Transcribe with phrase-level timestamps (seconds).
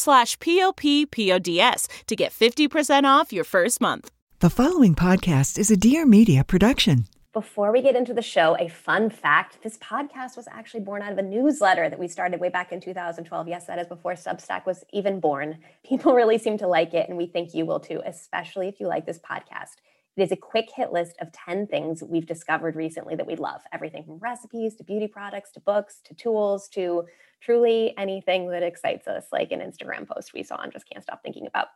[0.00, 4.10] slash p-o-p-p-o-d-s to get 50% off your first month.
[4.40, 7.04] The following podcast is a Dear Media production.
[7.32, 11.12] Before we get into the show, a fun fact this podcast was actually born out
[11.12, 13.46] of a newsletter that we started way back in 2012.
[13.46, 15.58] Yes, that is before Substack was even born.
[15.84, 18.88] People really seem to like it, and we think you will too, especially if you
[18.88, 19.76] like this podcast.
[20.16, 23.60] It is a quick hit list of 10 things we've discovered recently that we love
[23.72, 27.04] everything from recipes to beauty products to books to tools to
[27.40, 31.22] truly anything that excites us, like an Instagram post we saw and just can't stop
[31.22, 31.68] thinking about.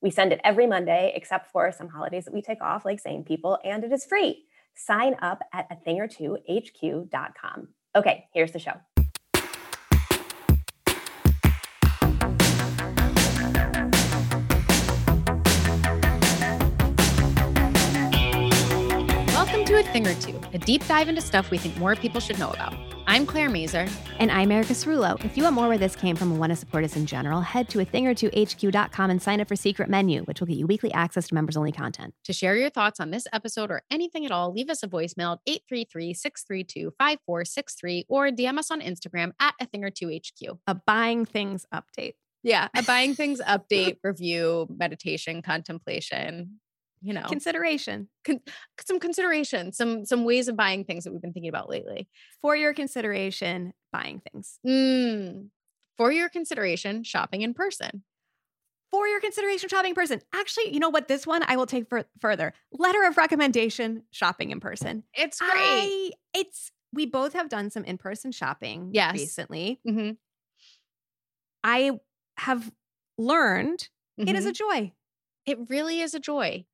[0.00, 3.22] We send it every Monday, except for some holidays that we take off, like sane
[3.22, 4.44] people, and it is free.
[4.74, 7.68] Sign up at a thing or two hq.com.
[7.94, 8.72] Okay, here's the show.
[19.28, 22.20] Welcome to A Thing or Two, a deep dive into stuff we think more people
[22.20, 22.91] should know about.
[23.06, 23.88] I'm Claire Mazur.
[24.20, 25.22] And I'm Erica Cerulo.
[25.24, 27.40] If you want more where this came from and want to support us in general,
[27.40, 30.46] head to a thing or two HQ.com and sign up for Secret Menu, which will
[30.46, 32.14] get you weekly access to members only content.
[32.24, 35.32] To share your thoughts on this episode or anything at all, leave us a voicemail
[35.32, 40.58] at 833 632 5463 or DM us on Instagram at a thing or two HQ.
[40.68, 42.14] A buying things update.
[42.44, 46.60] Yeah, a buying things update, review, meditation, contemplation,
[47.02, 47.22] you know?
[47.24, 48.08] Consideration.
[48.24, 48.40] Con-
[48.86, 52.08] some consideration some some ways of buying things that we've been thinking about lately.
[52.40, 54.58] For your consideration buying things.
[54.66, 55.48] Mm.
[55.96, 58.02] for your consideration shopping in person.
[58.90, 60.20] For your consideration shopping in person.
[60.34, 61.08] Actually you know what?
[61.08, 62.52] This one i will take for further.
[62.72, 65.04] Letter of recommendation shopping in person.
[65.14, 65.50] It's great.
[65.52, 69.14] I, it's we both have done some in-person shopping yes.
[69.14, 69.80] recently.
[69.88, 70.10] Mm-hmm.
[71.64, 71.92] i
[72.38, 72.70] have
[73.18, 73.88] learned
[74.20, 74.28] Mm-hmm.
[74.28, 74.92] it is a joy.
[75.46, 76.66] It really is a joy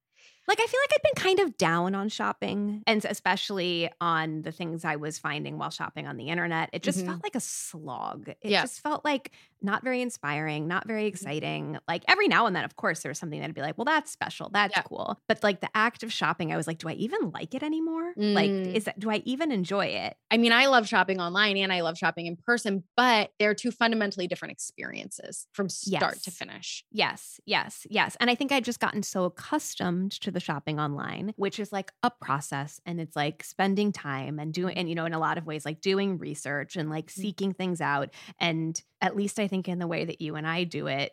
[0.48, 4.50] like I feel like I've been kind of down on shopping and especially on the
[4.52, 6.70] things I was finding while shopping on the internet.
[6.72, 7.06] It just Mhm.
[7.06, 8.28] felt like a slog.
[8.28, 8.62] It Yeah.
[8.62, 11.08] just felt like not very inspiring, not very Mm-hmm.
[11.08, 11.78] exciting.
[11.88, 14.10] Like every now and then, of course, there was something that'd be like, well, that's
[14.10, 14.50] special.
[14.50, 14.82] That's Yeah.
[14.82, 15.20] cool.
[15.28, 18.14] But like the act of shopping, I was like, do I even like it anymore?
[18.16, 18.74] Like, Mm.
[18.74, 20.16] is that do I even enjoy it?
[20.30, 23.70] I mean, I love shopping online and I love shopping in person, but they're two
[23.70, 26.84] fundamentally different experiences from start to finish.
[26.90, 28.16] Yes, yes, yes.
[28.20, 31.92] And I think I'd just gotten so accustomed to the shopping online, which is like
[32.02, 35.38] a process and it's like spending time and doing, and you know, in a lot
[35.38, 37.20] of ways, like doing research and like Mm-hmm.
[37.22, 38.10] seeking things out.
[38.38, 41.12] And at least I think in the way that you and I do it,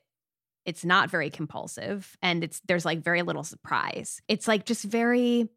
[0.65, 4.19] it's not very compulsive and it's there's like very little surprise.
[4.27, 5.47] It's like just very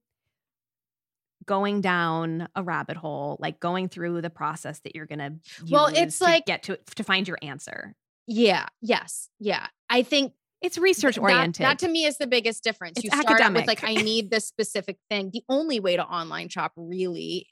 [1.46, 5.36] going down a rabbit hole, like going through the process that you're gonna
[5.70, 7.94] Well, it's to like- get to to find your answer.
[8.26, 8.66] Yeah.
[8.82, 9.30] Yes.
[9.38, 9.66] Yeah.
[9.88, 11.64] I think It's research oriented.
[11.64, 12.98] That, that to me is the biggest difference.
[12.98, 15.30] It's you start out with like, I need this specific thing.
[15.32, 17.46] The only way to online shop really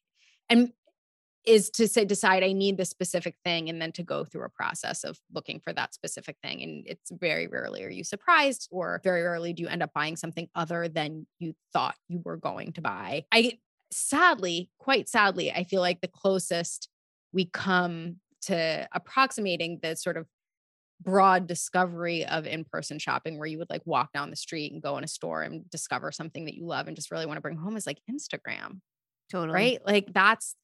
[0.49, 0.73] and
[1.45, 4.49] is to say decide I need this specific thing and then to go through a
[4.49, 6.63] process of looking for that specific thing.
[6.63, 10.17] And it's very rarely are you surprised or very rarely do you end up buying
[10.17, 13.25] something other than you thought you were going to buy.
[13.33, 13.59] I
[13.93, 16.89] sadly, quite sadly, I feel like the closest
[17.33, 20.27] we come to approximating the sort of
[21.01, 24.97] broad discovery of in-person shopping where you would like walk down the street and go
[24.99, 27.57] in a store and discover something that you love and just really want to bring
[27.57, 28.81] home is like Instagram,
[29.31, 29.53] totally.
[29.55, 29.79] right?
[29.85, 30.57] Like that's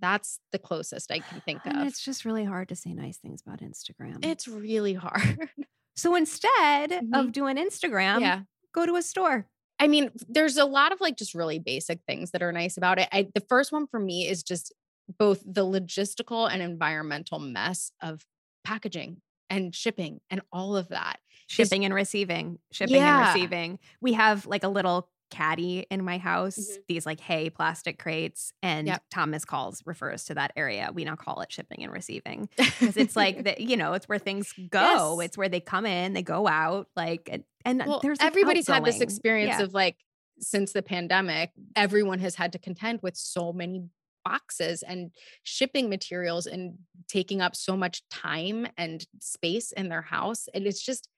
[0.00, 1.86] that's the closest I can think And of.
[1.86, 4.24] it's just really hard to say nice things about Instagram.
[4.24, 5.50] It's really hard.
[5.96, 7.10] so instead Mhm.
[7.14, 8.40] of doing Instagram, yeah.
[8.74, 9.46] go to a store.
[9.78, 12.98] I mean, there's a lot of like just really basic things that are nice about
[12.98, 13.08] it.
[13.12, 14.72] I the first one for me is just
[15.18, 18.24] both the logistical and environmental mess of
[18.64, 21.18] packaging and shipping and all of that.
[21.48, 23.26] shipping and receiving, shipping Yeah.
[23.26, 23.78] and receiving.
[24.00, 26.78] We have like a little caddy in my house, Mhm.
[26.86, 29.02] these like hay plastic crates, and Yep.
[29.10, 30.90] Thomas calls refers to that area.
[30.94, 34.20] We now call it shipping and receiving because it's like that, you know, it's where
[34.20, 35.16] things go.
[35.18, 35.26] Yes.
[35.30, 38.68] It's where they come in, they go out, like, and, and well, there's like, everybody's
[38.68, 39.64] had this experience Yeah.
[39.64, 39.96] of like
[40.38, 43.88] since the pandemic, everyone has had to contend with so many
[44.24, 45.10] boxes and
[45.42, 46.78] shipping materials and
[47.08, 50.48] taking up so much time and space in their house.
[50.54, 51.08] And it's just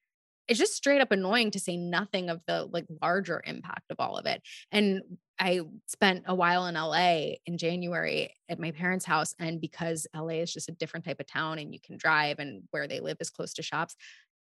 [0.48, 4.16] it's just straight up annoying to say nothing of the like larger impact of all
[4.16, 4.42] of it.
[4.72, 5.00] And
[5.38, 9.34] I spent a while in LA in January at my parents' house.
[9.38, 12.64] And because LA is just a different type of town and you can drive and
[12.70, 13.96] where they live is close to shops,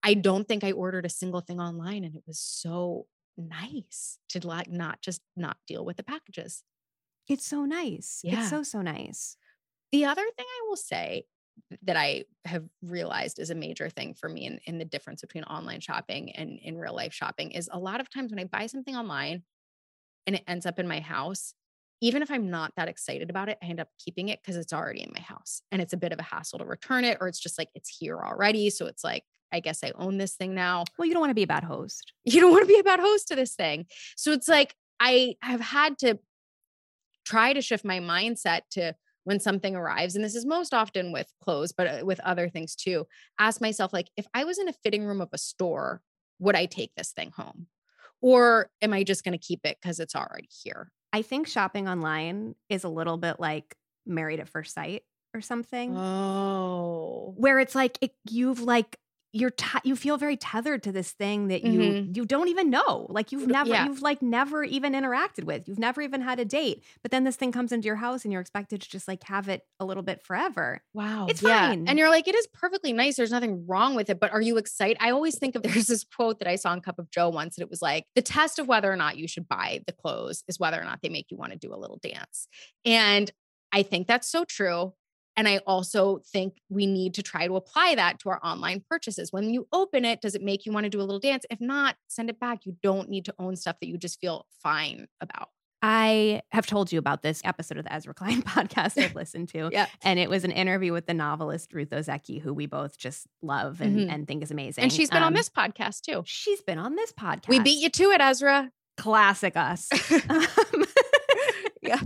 [0.04, 2.04] I don't think I ordered a single thing online.
[2.04, 3.08] And it was so
[3.38, 6.64] nice to like not just not deal with the packages.
[7.30, 8.22] It's so nice.
[8.24, 8.42] Yeah.
[8.42, 9.38] It's so, so nice.
[9.92, 11.26] The other thing I will say
[11.84, 15.44] that I have realized is a major thing for me in, in the difference between
[15.44, 18.66] online shopping and in real life shopping is a lot of times when I buy
[18.66, 19.44] something online
[20.26, 21.54] and it ends up in my house,
[22.02, 24.74] even if I'm not that excited about it, I end up keeping it because it's
[24.74, 27.28] already in my house and it's a bit of a hassle to return it, or
[27.28, 28.70] it's just like it's here already.
[28.70, 30.86] So it's like, I guess I own this thing now.
[30.98, 32.14] Well, you don't want to be a bad host.
[32.24, 33.88] You don't want to be a bad host to this thing.
[34.16, 36.20] So it's like I have had to
[37.30, 38.96] try to shift my mindset to
[39.26, 42.76] when something arrives and this is most often with clothes but uh, with other things
[42.76, 43.06] too
[43.38, 46.02] ask myself like if i was in a fitting room of a store
[46.40, 47.68] would i take this thing home?
[48.22, 50.92] Or am i just going to keep it because it's already here?
[51.14, 53.76] I think shopping online is a little bit like
[54.06, 55.04] married at first sight
[55.34, 55.96] or something.
[55.96, 57.34] oh.
[57.38, 58.98] Where it's like it, you've like
[59.32, 62.16] you're te- you feel very tethered to this thing that you Mhm.
[62.18, 63.86] you don't even know like you've never Yeah.
[63.86, 67.36] you've like never even interacted with you've never even had a date but then this
[67.36, 70.02] thing comes into your house and you're expected to just like have it a little
[70.04, 71.28] bit forever Wow.
[71.30, 71.70] It's yeah.
[71.70, 71.88] fine.
[71.88, 73.16] And you're like, it is perfectly nice.
[73.18, 74.20] There's nothing wrong with it.
[74.20, 74.98] But are you excited?
[75.00, 77.58] I always think of there's this quote that I saw in Cup of Jo once,
[77.58, 80.44] and it was like, the test of whether or not you should buy the clothes
[80.48, 82.48] is whether or not they make you want to do a little dance.
[82.86, 83.32] And
[83.72, 84.94] I think that's so true.
[85.38, 89.32] And I also think we need to try to apply that to our online purchases.
[89.32, 91.46] When you open it, does it make you want to do a little dance?
[91.50, 92.66] If not, send it back.
[92.66, 95.48] You don't need to own stuff that you just feel fine about.
[95.82, 99.70] i have told you about this episode of the ezra klein podcast i've listened to
[99.72, 99.86] Yeah.
[100.04, 103.80] and it was an interview with the novelist ruth ozeki who we both just love
[103.80, 104.12] and, Mhm.
[104.14, 106.22] and think is amazing And she's been on Um, this podcast too.
[106.26, 108.72] she's been on this podcast We beat you to it, Ezra.
[108.98, 109.88] classic us
[110.30, 110.84] Um,
[111.82, 112.02] Yeah.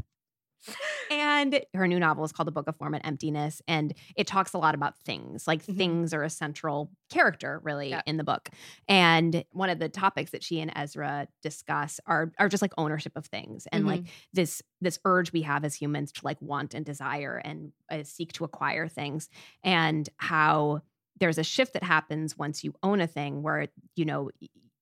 [1.20, 3.62] And her new novel is called The Book of Form and Emptiness.
[3.68, 5.48] And it talks a lot about things.
[5.48, 5.78] Like Mhm.
[5.78, 8.02] things are a central character, really, Yeah.
[8.08, 8.50] in the book.
[8.88, 13.14] And one of the topics that she and Ezra discuss are are just like ownership
[13.16, 16.86] of things and like this this urge we have as humans to like want and
[16.86, 19.30] desire and uh, seek to acquire things
[19.64, 20.82] and how
[21.20, 24.32] there's a shift that happens once you own a thing where you know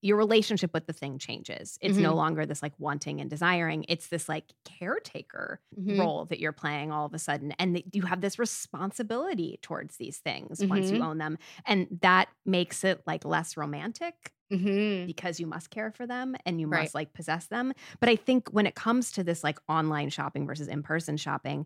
[0.02, 2.16] your relationship with the thing changes it's no Mhm.
[2.16, 5.98] longer this like wanting and desiring it's this like caretaker Mhm.
[6.00, 9.98] role that you're playing all of a sudden and that you have this responsibility towards
[9.98, 11.06] these things once you Mhm.
[11.06, 15.06] own them and that makes it like less romantic Mhm.
[15.06, 16.82] because you must care for them and you Right.
[16.82, 17.72] must like possess them.
[18.00, 21.66] But I think when it comes to this like online shopping versus in person shopping,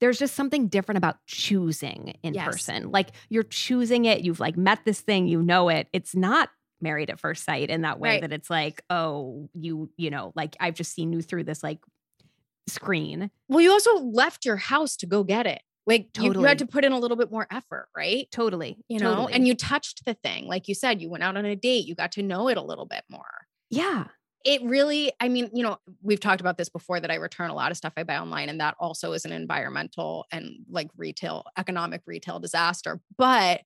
[0.00, 2.44] there's just something different about choosing in Yes.
[2.44, 2.90] person.
[2.90, 5.88] Like you're choosing it, you've like met this thing, you know it.
[5.94, 6.50] It's not
[6.80, 8.20] married at first sight in that way Right.
[8.22, 11.78] that it's like, oh, you, you know, like I've just seen you through this like
[12.68, 13.30] screen.
[13.48, 15.62] Well, you also left your house to go get it.
[15.86, 18.28] Like you- you, had to put in a little bit more effort, right?
[18.32, 18.76] Totally.
[18.88, 19.32] You know, totally.
[19.34, 20.46] and you touched the thing.
[20.48, 22.62] Like you said, you went out on a date, you got to know it a
[22.62, 23.46] little bit more.
[23.70, 24.04] yeah.
[24.44, 27.54] It really, I mean, you know, we've talked about this before that I return a
[27.54, 31.46] lot of stuff I buy online, and that also is an environmental and like retail,
[31.58, 33.00] economic retail disaster.
[33.18, 33.62] But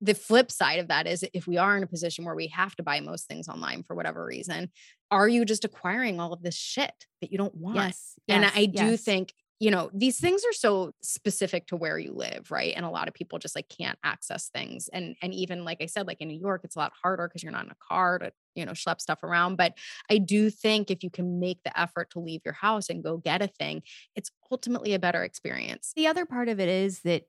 [0.00, 2.76] the flip side of that is if we are in a position where we have
[2.76, 4.70] to buy most things online for whatever reason,
[5.10, 7.76] are you just acquiring all of this shit that you don't want?
[7.76, 8.14] Yes.
[8.28, 9.02] and I do yes.
[9.02, 12.74] think, you know, these things are so specific to where you live, right?
[12.76, 14.88] And a lot of people just like can't access things.
[14.92, 17.42] And and even like I said, like in New York, it's a lot harder because
[17.42, 19.56] you're not in a car to, you know, schlep stuff around.
[19.56, 19.74] But
[20.08, 23.16] I do think if you can make the effort to leave your house and go
[23.16, 23.82] get a thing,
[24.14, 25.92] it's ultimately a better experience.
[25.96, 27.24] the other part of it is that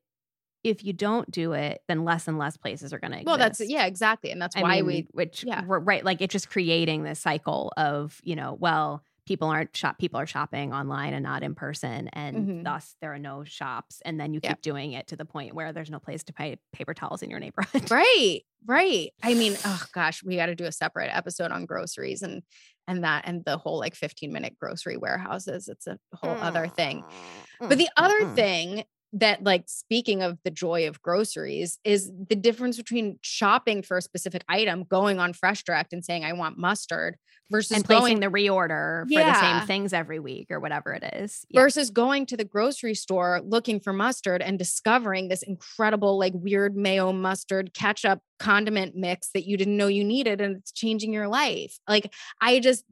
[0.63, 3.59] if you don't do it, then less and less places are going to Well, that's
[3.61, 4.31] yeah, exactly.
[4.31, 5.63] And that's I why mean, we which yeah.
[5.65, 9.99] we're right, like it's just creating this cycle of you know, well, people aren't shop,
[9.99, 12.63] people are shopping online and not in person, and Mhm.
[12.63, 14.49] thus there are no shops, and then you Yeah.
[14.53, 17.29] keep doing it to the point where there's no place to pay paper towels in
[17.29, 17.89] your neighborhood.
[17.91, 22.21] right right i mean oh gosh we got to do a separate episode on groceries
[22.21, 22.43] and
[22.89, 27.05] and that and the whole like 15 minute grocery warehouses it's a whole other thing
[27.61, 28.35] but the other Mm.
[28.35, 33.97] thing that like speaking of the joy of groceries is the difference between shopping for
[33.97, 37.15] a specific item going on fresh direct and saying i want mustard
[37.49, 41.03] versus and placing going the reorder for the same things every week or whatever it
[41.15, 41.45] is.
[41.49, 41.61] Yeah.
[41.61, 46.75] versus going to the grocery store looking for mustard and discovering this incredible like weird
[46.75, 51.27] mayo mustard ketchup condiment mix that you didn't know you needed and it's changing your
[51.27, 52.85] life like i just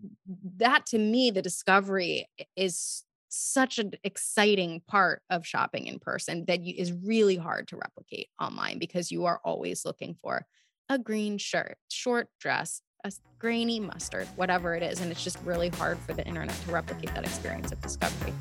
[0.57, 3.03] that to me the discovery is
[3.38, 8.29] such an exciting part of shopping in person that you, is really hard to replicate
[8.41, 10.46] online because you are always looking for
[10.89, 15.70] a green shirt short dress a grainy mustard whatever it is and it's just really
[15.70, 18.34] hard for the internet to replicate that experience of discovery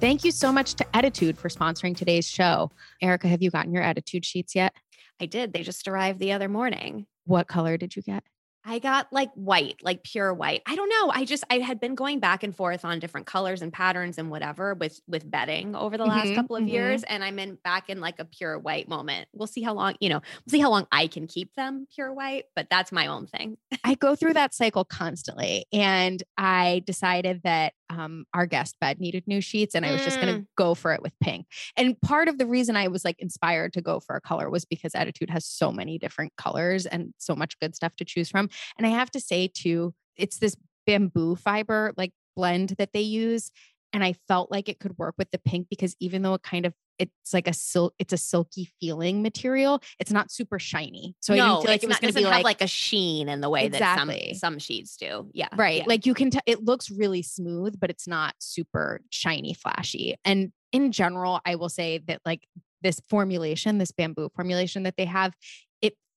[0.00, 2.72] Thank you so much to Ettitude for sponsoring today's show.
[3.00, 4.74] Erica, have you gotten your Ettitude sheets yet?
[5.20, 5.52] I did.
[5.52, 7.06] They just arrived the other morning.
[7.24, 8.22] What color did you get?
[8.64, 10.62] I got like white, like pure white.
[10.66, 11.10] I don't know.
[11.10, 14.30] I just I had been going back and forth on different colors and patterns and
[14.30, 16.68] whatever with with bedding over the last Mhm, couple of mhm.
[16.68, 19.28] years and I'm in back in like a pure white moment.
[19.32, 22.12] We'll see how long, you know, we'll see how long I can keep them pure
[22.12, 23.58] white, but that's my own thing.
[23.84, 25.64] I go through that cycle constantly.
[25.72, 30.18] And I decided that um, our guest bed needed new sheets and I was just
[30.18, 31.46] going to go for it with pink.
[31.76, 34.64] And part of the reason I was like inspired to go for a color was
[34.64, 38.48] because Ettitude has so many different colors and so much good stuff to choose from.
[38.78, 40.56] And I have to say, too, it's this
[40.86, 43.50] bamboo fiber like blend that they use.
[43.92, 46.64] And I felt like it could work with the pink because even though it kind
[46.66, 49.82] of it's like a silk, it's a silky feeling material.
[49.98, 51.16] It's not super shiny.
[51.20, 52.44] So I didn't feel like it's it was not- going to doesn't be have like,
[52.44, 54.28] like a sheen in the way Exactly.
[54.32, 55.28] that some some sheets do.
[55.34, 55.48] Yeah.
[55.56, 55.78] right.
[55.78, 55.84] yeah.
[55.86, 60.16] Like you can, t- it looks really smooth, but it's not super shiny, flashy.
[60.24, 62.46] And in general, I will say that like
[62.82, 65.34] this formulation, this bamboo formulation that they have,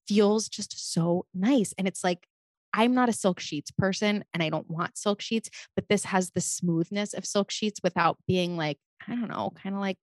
[0.08, 1.74] feels just so nice.
[1.78, 2.26] And it's like,
[2.72, 6.30] I'm not a silk sheets person and I don't want silk sheets, but this has
[6.32, 9.96] the smoothness of silk sheets without being like, I don't know, kind of like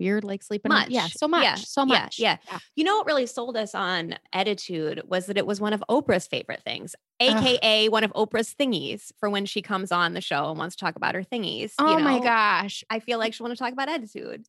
[0.00, 0.72] weird, like sleeping.
[0.72, 1.06] on- Yeah.
[1.06, 1.44] So much.
[1.44, 2.18] Yeah, So yeah, much.
[2.18, 2.38] yeah.
[2.76, 6.26] You know what really sold us on Ettitude was that it was one of Oprah's
[6.26, 10.58] favorite things, aka one of Oprah's thingies for when she comes on the show and
[10.58, 11.72] wants to talk about her thingies.
[11.78, 12.82] you Oh my gosh.
[12.90, 14.44] I feel like she want to talk about Ettitude.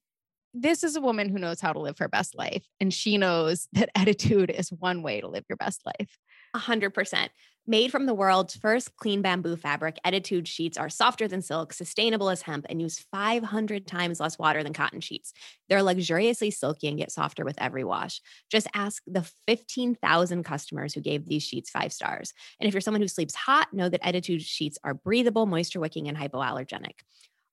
[0.54, 2.64] This is a woman who knows how to live her best life.
[2.80, 6.18] And she knows that Ettitude is one way to live your best life.
[6.54, 7.32] A hundred percent.
[7.66, 12.30] Made from the world's first clean bamboo fabric, Ettitude sheets are softer than silk, sustainable
[12.30, 15.32] as hemp, and use 500 times less water than cotton sheets.
[15.70, 18.20] They're luxuriously silky and get softer with every wash.
[18.52, 22.34] Just ask the 15,000 customers who gave these sheets five stars.
[22.60, 26.10] And if you're someone who sleeps hot, know that Ettitude sheets are breathable, moisture wicking,
[26.10, 27.00] and hypoallergenic.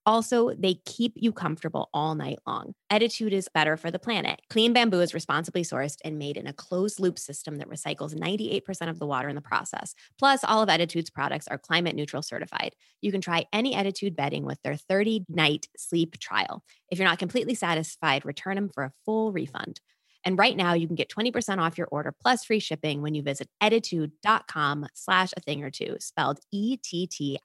[0.07, 2.75] Also, they keep you comfortable all night long.
[2.91, 4.41] Ettitude is better for the planet.
[4.49, 8.89] Clean bamboo is responsibly sourced and made in a closed loop system that recycles 98%
[8.89, 9.95] of the water in the process.
[10.19, 12.75] Plus, all of Ettitude's products are climate neutral certified.
[13.01, 16.65] You can try any Ettitude bedding with their 30 night sleep trial.
[16.91, 19.81] If you're not completely satisfied, return them for a full refund.
[20.25, 23.23] And right now you can get 20% off your order plus free shipping when you
[23.23, 27.41] visit ettitude.com slash a thing or two, spelled E E-T-T-I-T-U-D-E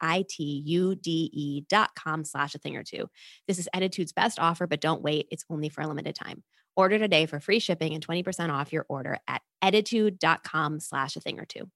[1.70, 3.08] dot com slash a thing or two.
[3.48, 5.28] This is Ettitude's best offer, but don't wait.
[5.32, 6.44] It's only for a limited time.
[6.76, 11.40] Order today for free shipping and 20% off your order at ettitude.com slash a thing
[11.40, 11.70] or two.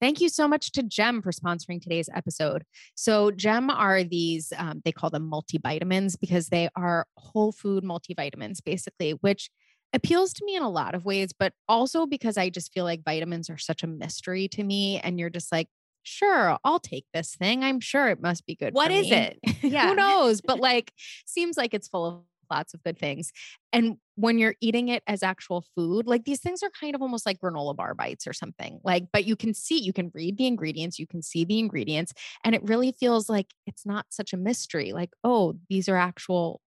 [0.00, 2.64] Thank you so much to Gem for sponsoring today's episode.
[2.94, 8.62] So, Gem are these, um, they call them multivitamins because they are whole food multivitamins,
[8.62, 9.50] basically, which
[9.94, 13.04] appeals to me in a lot of ways, but also because I just feel like
[13.04, 15.00] vitamins are such a mystery to me.
[15.00, 15.68] And you're just like,
[16.02, 17.64] sure, I'll take this thing.
[17.64, 18.74] I'm sure it must be good.
[18.74, 19.38] What is me." it?
[19.62, 19.88] Yeah.
[19.88, 20.42] Who knows?
[20.42, 20.92] But like,
[21.24, 22.20] seems like it's full of
[22.50, 23.32] lots of good things.
[23.72, 27.26] And when you're eating it as actual food, like these things are kind of almost
[27.26, 28.80] like granola bar bites or something.
[28.84, 32.12] Like, but you can see, you can read the ingredients, you can see the ingredients,
[32.44, 34.92] and it really feels like it's not such a mystery.
[34.92, 36.60] Like, oh, these are actual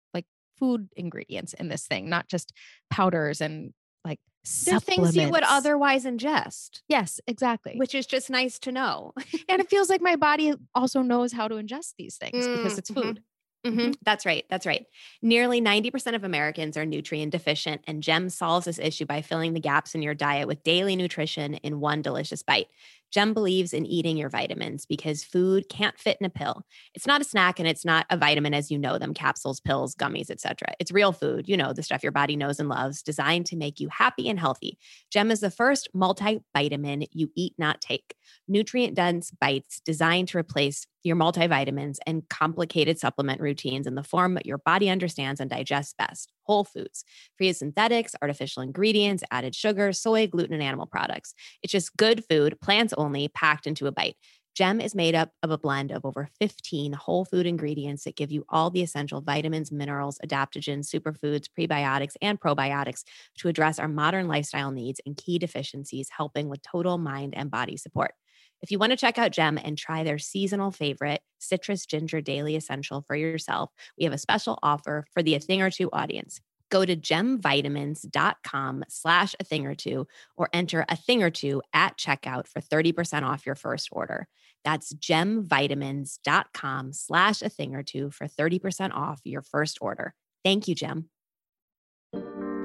[0.57, 2.53] food ingredients in this thing, not just
[2.89, 3.73] powders and
[4.05, 4.19] like
[4.65, 7.77] They're things you would otherwise ingest, Yes, exactly.
[7.77, 9.13] which is just nice to know.
[9.49, 12.79] and it feels like my body also knows how to ingest these things because Mm,
[12.79, 12.93] it's mhm.
[13.01, 13.23] food.
[13.65, 13.95] Mhm.
[14.03, 14.45] That's right.
[14.49, 14.85] That's right.
[15.21, 19.59] Nearly 90% of Americans are nutrient deficient, and GEM solves this issue by filling the
[19.59, 22.67] gaps in your diet with daily nutrition in one delicious bite.
[23.11, 26.63] GEM believes in eating your vitamins because food can't fit in a pill.
[26.93, 29.95] It's not a snack and it's not a vitamin as you know them capsules, pills,
[29.95, 30.73] gummies, etc.
[30.79, 33.79] It's real food, you know, the stuff your body knows and loves, designed to make
[33.79, 34.77] you happy and healthy.
[35.11, 38.15] GEM is the first multivitamin you eat, not take.
[38.47, 44.33] Nutrient dense bites designed to replace your multivitamins and complicated supplement routines in the form
[44.33, 46.33] that your body understands and digests best.
[46.47, 47.03] Whole foods,
[47.37, 51.33] free of synthetics, artificial ingredients, added sugar, soy, gluten, and animal products.
[51.61, 54.15] It's just good food, plants only, packed into a bite.
[54.55, 58.31] Gem is made up of a blend of over 15 whole food ingredients that give
[58.31, 63.03] you all the essential vitamins, minerals, adaptogens, superfoods, prebiotics, and probiotics
[63.37, 67.77] to address our modern lifestyle needs and key deficiencies, helping with total mind and body
[67.77, 68.13] support.
[68.61, 72.55] If you want to check out Gem and try their seasonal favorite, Citrus Ginger Daily
[72.55, 76.41] Essential for yourself, we have a special offer for the A Thing or Two audience.
[76.69, 81.97] Go to gemvitamins.com slash a thing or two or enter a thing or two at
[81.97, 84.27] checkout for 30% off your first order.
[84.65, 90.13] That's gemvitamins.com slash a thing or two for 30% off your first order.
[90.43, 91.09] Thank you, Gem.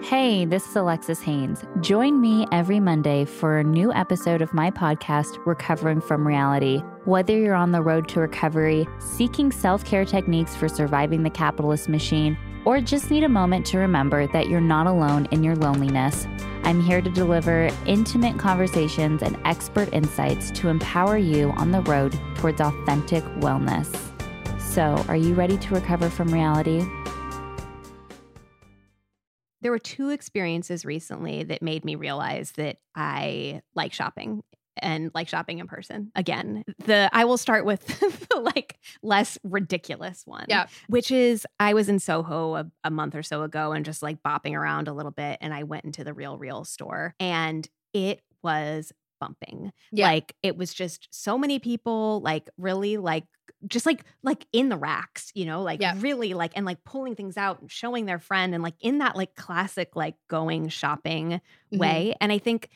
[0.03, 1.65] Hey, this is Alexis Haynes.
[1.81, 6.81] Join me every Monday for a new episode of my podcast, Recovering from Reality.
[7.05, 11.89] Whether you're on the road to recovery, seeking self care techniques for surviving the capitalist
[11.89, 16.27] machine, or just need a moment to remember that you're not alone in your loneliness,
[16.65, 22.19] I'm here to deliver intimate conversations and expert insights to empower you on the road
[22.35, 23.97] towards authentic wellness.
[24.61, 26.85] So, are you ready to recover from reality?
[29.63, 34.43] There were two experiences recently that made me realize that I like shopping
[34.77, 36.65] and like shopping in person again.
[36.85, 37.87] The I will start with
[38.29, 40.47] the like less ridiculous one.
[40.49, 40.67] Yeah.
[40.89, 44.23] Which is I was in Soho a, a month or so ago and just like
[44.23, 48.21] bopping around a little bit and I went into the Real Real store and it
[48.43, 48.93] was
[49.23, 49.73] bumping.
[49.93, 50.07] Yeah.
[50.07, 53.25] Like it was just so many people like really like
[53.69, 55.95] just like like in the racks, you know, like Yeah.
[55.99, 59.17] really like and like pulling things out and showing their friend and like in that
[59.17, 61.41] like classic like going shopping
[61.73, 61.79] Mhm.
[61.79, 62.15] way.
[62.21, 62.69] And I think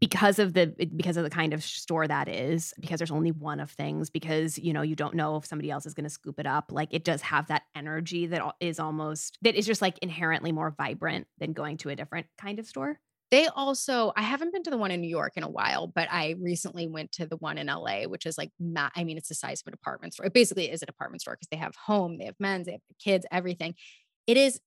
[0.00, 3.58] because of the because of the kind of store that is because there's only one
[3.58, 6.38] of things because you know you don't know if somebody else is going to scoop
[6.38, 9.98] it up like it does have that energy that is almost that is just like
[9.98, 14.52] inherently more vibrant than going to a different kind of store They also, I haven't
[14.52, 17.26] been to the one in New York in a while, but I recently went to
[17.26, 19.70] the one in LA, which is like, ma- I mean, it's the size of a
[19.70, 20.26] department store.
[20.26, 22.80] It basically is a department store because they have home, they have men's, they have
[22.98, 23.74] kids, everything.
[24.26, 24.60] It is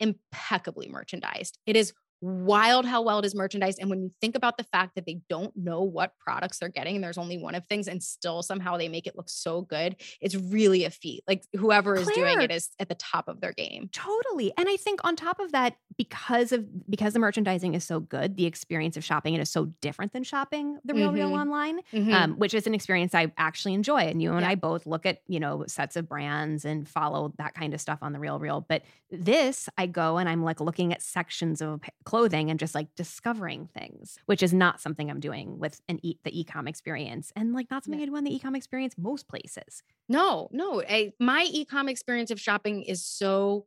[0.00, 1.58] impeccably merchandised.
[1.66, 3.78] It is wild how well it is merchandised.
[3.80, 6.96] And when you think about the fact that they don't know what products they're getting,
[6.96, 9.96] and there's only one of things, and still somehow they make it look so good,
[10.20, 11.22] it's really a feat.
[11.26, 13.88] Like whoever is doing it is at the top of their game.
[13.92, 18.00] totally and i think on top of that because of because the merchandising is so
[18.00, 21.40] good the experience of shopping it is so different than shopping the real real Mhm.
[21.40, 22.12] online Mhm.
[22.12, 24.00] um, which is an experience I actually enjoy.
[24.00, 24.50] And you and Yeah.
[24.50, 27.98] I both look at, you know, sets of brands and follow that kind of stuff
[28.02, 28.60] on the real real.
[28.68, 32.88] But this, I go and I'm like looking at sections of clothing and just like
[32.96, 37.52] discovering things, which is not something I'm doing with an e- the ecom experience, and
[37.52, 39.84] like not something I do on the ecom experience most places.
[40.08, 40.82] No, no.
[40.82, 43.66] I, my ecom experience of shopping is so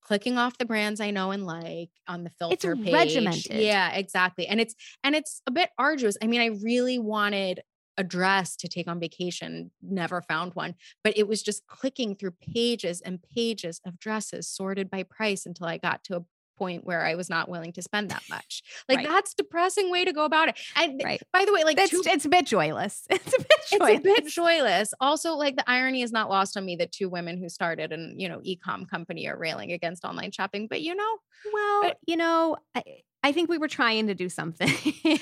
[0.00, 2.94] clicking off the brands I know and like on the filter page.
[2.94, 3.52] regimented.
[3.52, 4.46] Yeah, exactly.
[4.46, 4.74] And it's
[5.04, 6.16] and it's a bit arduous.
[6.22, 7.60] I mean, I really wanted
[7.98, 10.74] a dress to take on vacation, never found one,
[11.04, 15.66] but it was just clicking through pages and pages of dresses sorted by price until
[15.66, 16.24] I got to a
[16.56, 18.62] point where I was not willing to spend that much.
[18.88, 19.08] Like Right.
[19.08, 20.58] that's depressing way to go about it.
[20.76, 21.22] And Right.
[21.32, 23.06] by the way, like It's, two it's a bit joyless.
[23.10, 23.98] It's a bit it's joyless.
[23.98, 24.94] a bit joyless.
[25.00, 28.14] Also, like the irony is not lost on me that two women who started an
[28.18, 30.66] you know ecom company are railing against online shopping.
[30.68, 31.18] But you know,
[31.52, 32.82] Well, But- you know, I,
[33.22, 34.68] I think we were trying to do something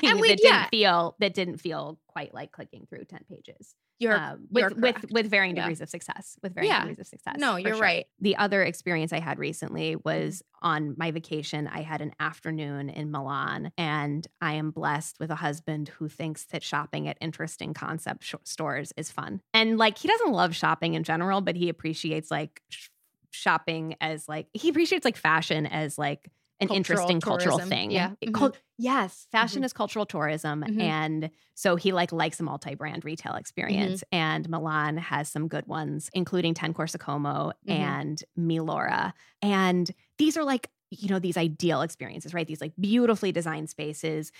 [0.02, 0.62] And we- that yeah.
[0.62, 3.74] didn't feel that didn't feel quite like clicking through ten pages.
[3.98, 5.12] you're um, you're with with correct.
[5.12, 5.62] with varying Yeah.
[5.64, 6.36] degrees of success.
[6.42, 6.80] With varying Yeah.
[6.80, 7.36] degrees of success.
[7.38, 7.82] no, you're sure.
[7.82, 8.06] right.
[8.20, 10.08] The other experience I had recently Mm-hmm.
[10.08, 11.66] was on my vacation.
[11.68, 16.44] I had an afternoon in Milan, and I am blessed with a husband who thinks
[16.46, 19.40] that shopping at interesting concept sh- stores is fun.
[19.54, 22.88] And like, he doesn't love shopping in general, but he appreciates like sh-
[23.30, 26.28] shopping as like he appreciates like fashion as like
[26.60, 27.90] an Cultural interesting cultural thing.
[27.90, 28.12] Yeah.
[28.20, 28.34] It Mhm.
[28.34, 29.66] cul- yes, fashion Mhm.
[29.66, 30.80] is cultural tourism, Mhm.
[30.80, 34.00] and so he like likes a multi-brand retail experience.
[34.12, 34.16] Mm-hmm.
[34.16, 37.72] And Milan has some good ones, including Ten Corso Como Mhm.
[37.72, 39.12] and Milora.
[39.42, 44.32] And these are like you know these ideal experiences right these like beautifully designed spaces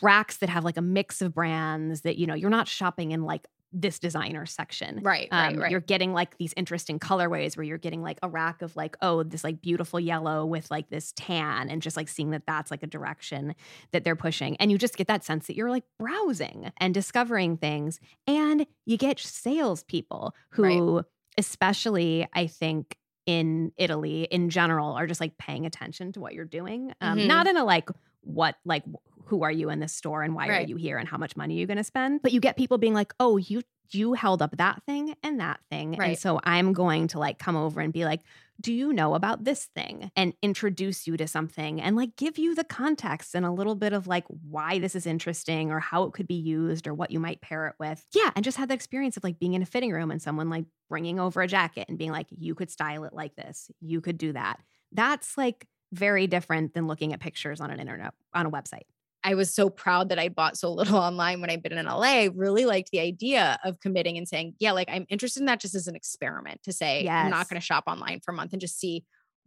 [0.00, 3.22] racks that have like a mix of brands that you know you're not shopping in
[3.22, 5.70] like this designer section Right, right, um, right.
[5.70, 9.22] You're getting like these interesting colorways where you're getting like a rack of like, oh,
[9.22, 12.82] this like beautiful yellow with like this tan, and just like seeing that that's like
[12.82, 13.54] a direction
[13.92, 14.56] that they're pushing.
[14.56, 18.00] And you just get that sense that you're like browsing and discovering things.
[18.26, 21.04] And you get salespeople who,
[21.38, 26.44] especially, I think, in Italy in general, are just like paying attention to what you're
[26.44, 26.92] doing.
[27.00, 27.26] Um, Mhm.
[27.28, 27.88] Not in a like,
[28.22, 28.82] what, like,
[29.30, 31.56] who are you in this store and why are you here and how much money
[31.56, 32.20] are you going to spend?
[32.22, 33.62] But you get people being like, oh, you
[33.92, 36.00] you held up that thing and that thing.
[36.00, 38.20] And so I'm going to like come over and be like,
[38.60, 40.10] do you know about this thing?
[40.14, 43.92] And introduce you to something and like give you the context and a little bit
[43.92, 47.18] of like why this is interesting or how it could be used or what you
[47.18, 48.04] might pair it with.
[48.14, 48.30] Yeah.
[48.36, 50.66] And just have the experience of like being in a fitting room and someone like
[50.88, 54.18] bringing over a jacket and being like, you could style it like this, you could
[54.18, 54.60] do that.
[54.92, 58.86] That's like very different than looking at pictures on an internet, on a website.
[59.22, 62.28] I was so proud that I bought so little online when I've been in LA.
[62.34, 65.74] Really liked the idea of committing and saying, yeah, like I'm interested in that just
[65.74, 68.60] as an experiment to say, I'm not going to shop online for a month and
[68.60, 69.04] just see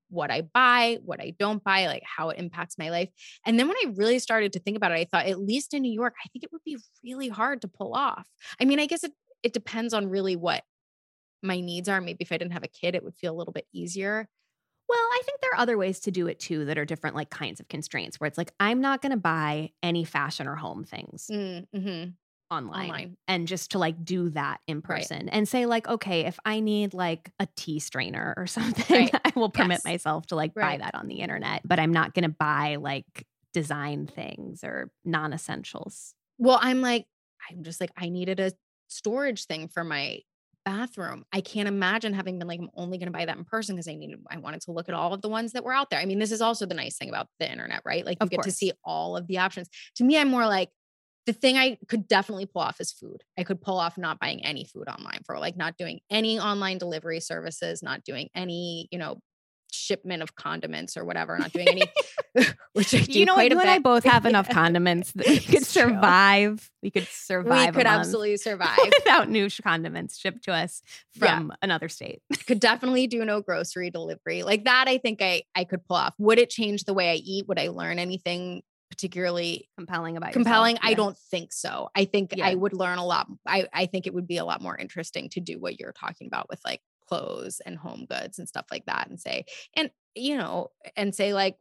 [0.09, 3.09] what I buy, what I don't buy, like how it impacts my life.
[3.45, 5.81] And then when I really started to think about it, I thought, at least in
[5.81, 8.27] New York, I think it would be really hard to pull off.
[8.61, 10.63] I mean, I guess it, it depends on really what
[11.41, 11.99] my needs are.
[11.99, 14.27] Maybe if I didn't have a kid, it would feel a little bit easier.
[14.89, 17.29] Well, I think there are other ways to do it too that are different, like
[17.29, 20.83] kinds of constraints where it's like, I'm not going to buy any fashion or home
[20.83, 22.15] things Mm-hmm.
[22.51, 23.17] online, Online.
[23.27, 25.11] and just to like do that in Right.
[25.11, 29.17] person and say, like, okay, if I need like a tea strainer or something, Right.
[29.25, 29.83] I will permit Yes.
[29.83, 33.25] myself to like buy that on the internet, but I'm not going to buy like
[33.53, 36.13] design things or non essentials.
[36.37, 37.07] Well, I'm like,
[37.49, 38.53] I'm just like, I needed a
[38.87, 40.19] storage thing for my
[40.65, 41.25] bathroom.
[41.31, 43.87] I can't imagine having been like, I'm only going to buy that in person because
[43.87, 45.99] I needed, I wanted to look at all of the ones that were out there.
[45.99, 48.05] I mean, this is also the nice thing about the internet, right?
[48.05, 49.69] Like you Of get to see all of the options.
[49.95, 50.69] To me, I'm more like,
[51.25, 53.23] the thing I could definitely pull off is food.
[53.37, 56.77] I could pull off not buying any food online for like not doing any online
[56.77, 59.19] delivery services, not doing any, you know,
[59.73, 61.83] shipment of condiments or whatever, not doing any,
[62.73, 65.39] which I do you know quite You and I both have enough condiments that we
[65.39, 65.59] could true.
[65.61, 66.69] survive.
[66.81, 67.75] We could survive.
[67.75, 68.77] We could absolutely survive.
[68.99, 70.81] without new condiments shipped to us
[71.15, 71.37] Yeah.
[71.37, 72.21] from another state.
[72.47, 76.13] could definitely do no grocery delivery like that i think i i could pull off
[76.17, 80.77] would it change the way i eat would i learn anything particularly compelling about compelling
[80.81, 80.95] i Yeah.
[80.95, 82.47] don't think so i think Yeah.
[82.47, 85.29] i would learn a lot i i think it would be a lot more interesting
[85.29, 88.85] to do what you're talking about with like clothes and home goods and stuff like
[88.85, 91.57] that and say and you know and say like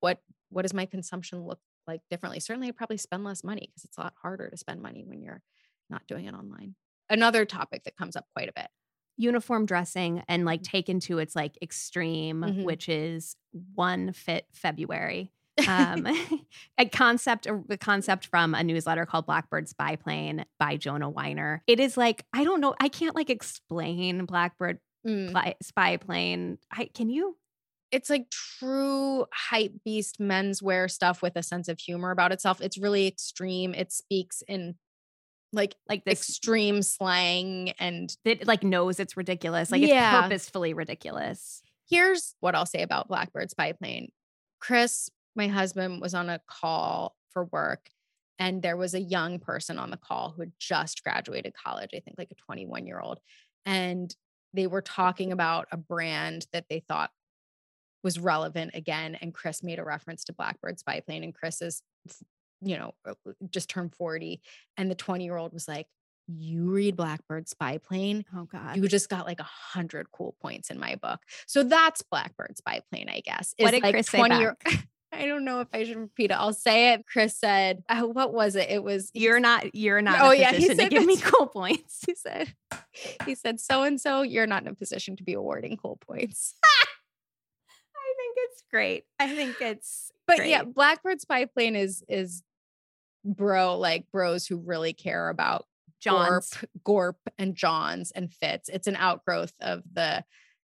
[0.00, 3.84] what what does my consumption look like differently certainly i probably spend less money because
[3.84, 5.42] it's a lot harder to spend money when you're
[5.88, 6.74] not doing it online
[7.08, 8.68] another topic that comes up quite a bit
[9.16, 12.64] uniform dressing and like taken to its like extreme, Mhm.
[12.64, 13.36] which is
[13.74, 15.30] one fit February.
[15.68, 16.06] Um,
[16.78, 21.62] a concept, a concept from a newsletter called Blackbird Spyplane by Jonah Weiner.
[21.66, 25.32] It is like I don't know, I can't like explain Blackbird Mm.
[25.32, 26.58] Pli- Spy Plane.
[26.70, 27.36] I can you?
[27.90, 32.60] it's like true hype beast menswear stuff with a sense of humor about itself.
[32.60, 33.74] It's really extreme.
[33.74, 34.76] It speaks in
[35.52, 37.70] like Like this extreme slang.
[37.80, 39.72] And it like knows it's ridiculous.
[39.72, 40.18] Like Yeah.
[40.18, 41.62] it's purposefully ridiculous.
[41.88, 44.10] here's what I'll say about Blackbird Spyplane.
[44.60, 47.90] Chris, my husband, was on a call for work.
[48.38, 52.00] And there was a young person on the call who had just graduated college, I
[52.00, 53.20] think like a 21 year old.
[53.66, 54.14] And
[54.54, 57.10] they were talking about a brand that they thought
[58.02, 59.14] was relevant again.
[59.20, 61.22] And Chris made a reference to Blackbird Spyplane.
[61.22, 61.82] And Chris is,
[62.62, 64.40] you know, uh, uh, just turned 40.
[64.78, 65.86] And the 20 year old was like,
[66.26, 68.24] You read Blackbird Spyplane?
[68.34, 68.78] Oh God.
[68.78, 71.20] You just got like a hundred cool points in my book.
[71.46, 73.54] So that's Blackbird Spy Plane, I guess.
[73.58, 74.56] What did like Chris say year-
[75.12, 76.34] I don't know if I should repeat it.
[76.34, 77.04] I'll say it.
[77.06, 78.70] Chris said, uh, "What was it?
[78.70, 81.04] It was you're not you're not Oh, in a yeah, he position to said give
[81.06, 82.00] me cool points.
[82.06, 82.54] he said
[83.26, 86.54] he said so and so you're not in a position to be awarding cool points
[86.64, 89.04] I think it's great.
[89.18, 90.74] I think it's but yeah great.
[90.74, 92.42] blackbird spyplane is is
[93.24, 95.66] bro like bros who really care about
[96.00, 96.50] John's.
[96.50, 100.24] gorp, gorp and johns and fits it's an outgrowth of the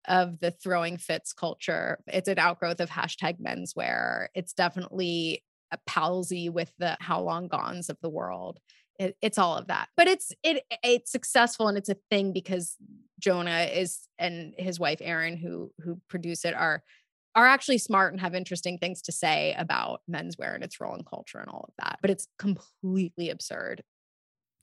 [0.07, 4.27] of the throwing fits culture it's an outgrowth of hashtag menswear.
[4.33, 8.59] It's definitely a palsy with the how long gones of the world.
[8.99, 9.89] It, it's all of that.
[9.95, 12.75] But it's it it's successful and it's a thing because
[13.19, 16.83] jonah is and his wife erin who who produce it are
[17.37, 21.03] are actually smart and have interesting things to say about menswear and its role in
[21.03, 21.99] culture and all of that.
[22.01, 23.83] But it's completely absurd.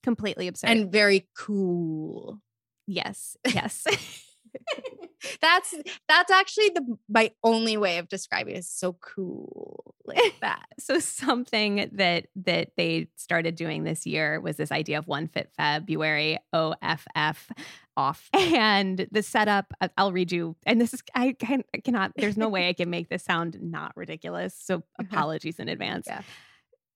[0.02, 0.70] Completely absurd.
[0.70, 2.40] and very cool.
[2.88, 3.86] Yes, yes.
[5.40, 5.74] that's
[6.08, 10.98] that's actually the my only way of describing it is so cool like that so
[10.98, 16.38] something that that they started doing this year was this idea of one fit February
[16.52, 17.50] OFF
[17.96, 22.12] off and the setup I- I'll read you and this is I can, I cannot
[22.16, 25.04] there's no way I can make this sound not ridiculous so uh-huh.
[25.04, 26.06] apologies in advance.
[26.06, 26.22] Yeah.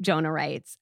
[0.00, 0.78] Jonah writes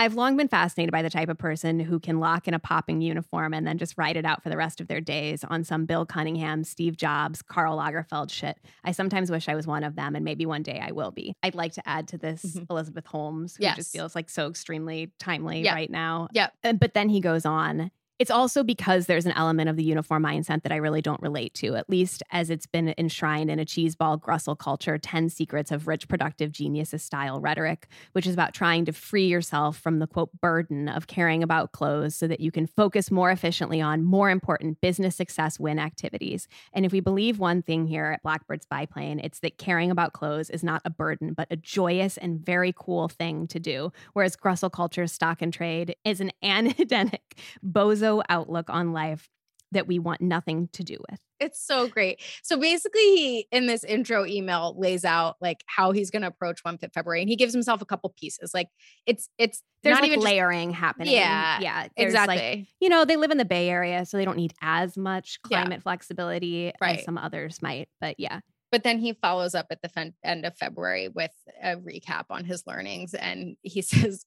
[0.00, 3.00] I've long been fascinated by the type of person who can lock in a popping
[3.00, 5.86] uniform and then just ride it out for the rest of their days on some
[5.86, 8.58] Bill Cunningham, Steve Jobs, Karl Lagerfeld shit.
[8.84, 11.34] I sometimes wish I was one of them, and maybe one day I will be.
[11.42, 12.66] I'd like to add to this Mhm.
[12.70, 13.74] Elizabeth Holmes, who Yes.
[13.74, 15.74] just feels like so extremely timely Yeah.
[15.74, 16.28] right now.
[16.32, 16.52] Yep.
[16.62, 17.90] Uh, But then he goes on.
[18.18, 21.54] It's also because there's an element of the uniform mindset that I really don't relate
[21.54, 25.86] to, at least as it's been enshrined in a cheeseball Grussel culture 10 secrets of
[25.86, 30.30] rich, productive geniuses style rhetoric, which is about trying to free yourself from the quote
[30.40, 34.80] burden of caring about clothes so that you can focus more efficiently on more important
[34.80, 36.48] business success win activities.
[36.72, 40.50] And if we believe one thing here at Blackbird Spyplane, it's that caring about clothes
[40.50, 43.92] is not a burden, but a joyous and very cool thing to do.
[44.14, 47.20] Whereas Grussel culture's stock and trade is an anhedonic
[47.64, 49.28] bozo outlook on life
[49.72, 51.20] that we want nothing to do with.
[51.40, 52.20] It's so great.
[52.42, 56.60] So basically, he in this intro email lays out like how he's going to approach
[56.64, 58.52] One Fit February, and he gives himself a couple pieces.
[58.54, 58.68] Like
[59.06, 61.12] it's it's there's not like even just- layering happening.
[61.12, 62.36] Yeah, yeah, exactly.
[62.36, 65.38] Like, you know, they live in the Bay Area, so they don't need as much
[65.48, 65.60] Yeah.
[65.62, 66.98] climate flexibility Right.
[66.98, 67.88] as some others might.
[68.00, 68.40] But yeah,
[68.72, 71.30] but then he follows up at the fen- end of February with
[71.62, 73.14] a recap on his learnings.
[73.14, 73.80] And he
[74.12, 74.24] says,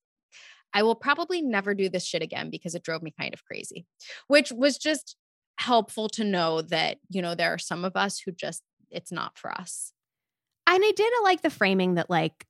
[0.74, 3.86] I will probably never do this shit again because it drove me kind of crazy,
[4.28, 5.16] which was just
[5.58, 9.38] helpful to know that, you know, there are some of us who just, it's not
[9.38, 9.94] for us.
[10.68, 12.46] and I did like the framing that like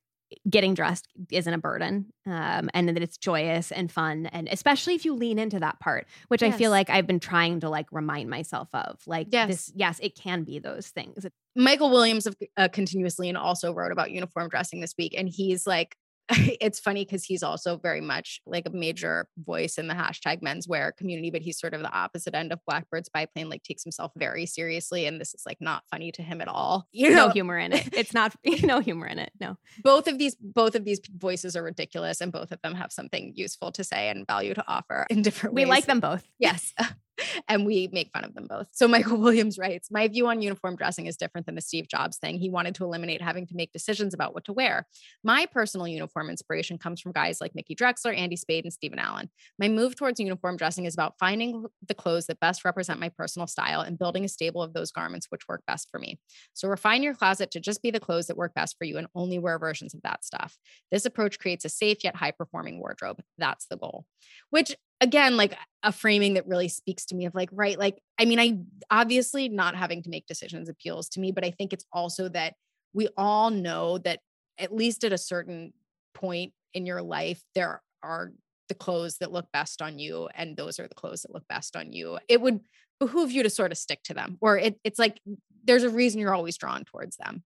[0.48, 5.04] getting dressed isn't a burden um, and that it's joyous and fun and especially if
[5.04, 8.30] you lean into that part which i feel like i've been trying to like remind
[8.30, 9.48] myself of like Yes.
[9.48, 13.92] this yes it can be those things Michael Williams of uh, Continuous Lean also wrote
[13.92, 15.14] about uniform dressing this week.
[15.18, 15.96] And he's like,
[16.60, 20.96] it's funny because he's also very much like a major voice in the hashtag menswear
[20.96, 24.46] community, but he's sort of the opposite end of Blackbird Spyplane, like takes himself very
[24.46, 25.06] seriously.
[25.06, 26.86] And this is like not funny to him at all.
[26.92, 30.18] You know, no humor in it it's not no humor in it no both of
[30.18, 33.84] these both of these voices are ridiculous and both of them have something useful to
[33.84, 35.70] say and value to offer in different we ways.
[35.70, 36.74] like them both Yes.
[37.48, 38.68] And we make fun of them both.
[38.72, 42.16] So Michael Williams writes, My view on uniform dressing is different than the Steve Jobs
[42.16, 42.38] thing.
[42.38, 44.86] He wanted to eliminate having to make decisions about what to wear.
[45.22, 49.30] My personal uniform inspiration comes from guys like Mickey Drexler, Andy Spade, and Steven Alan.
[49.58, 53.46] My move towards uniform dressing is about finding the clothes that best represent my personal
[53.46, 56.18] style and building a stable of those garments which work best for me.
[56.54, 59.06] So refine your closet to just be the clothes that work best for you and
[59.14, 60.56] only wear versions of that stuff.
[60.90, 63.22] This approach creates a safe yet high performing wardrobe.
[63.38, 64.06] That's the goal.
[64.50, 68.24] Which again, like a framing that really speaks to me of like, right, like, I
[68.24, 68.58] mean, I
[68.90, 72.54] obviously not having to make decisions appeals to me, but I think it's also that
[72.94, 74.20] we all know that
[74.58, 75.72] at least at a certain
[76.14, 78.32] point in your life, there are
[78.68, 81.74] the clothes that look best on you, and those are the clothes that look best
[81.74, 82.18] on you.
[82.28, 82.60] It would
[83.00, 85.20] behoove you to sort of stick to them, or it, it's like
[85.64, 87.42] there's a reason you're always drawn towards them,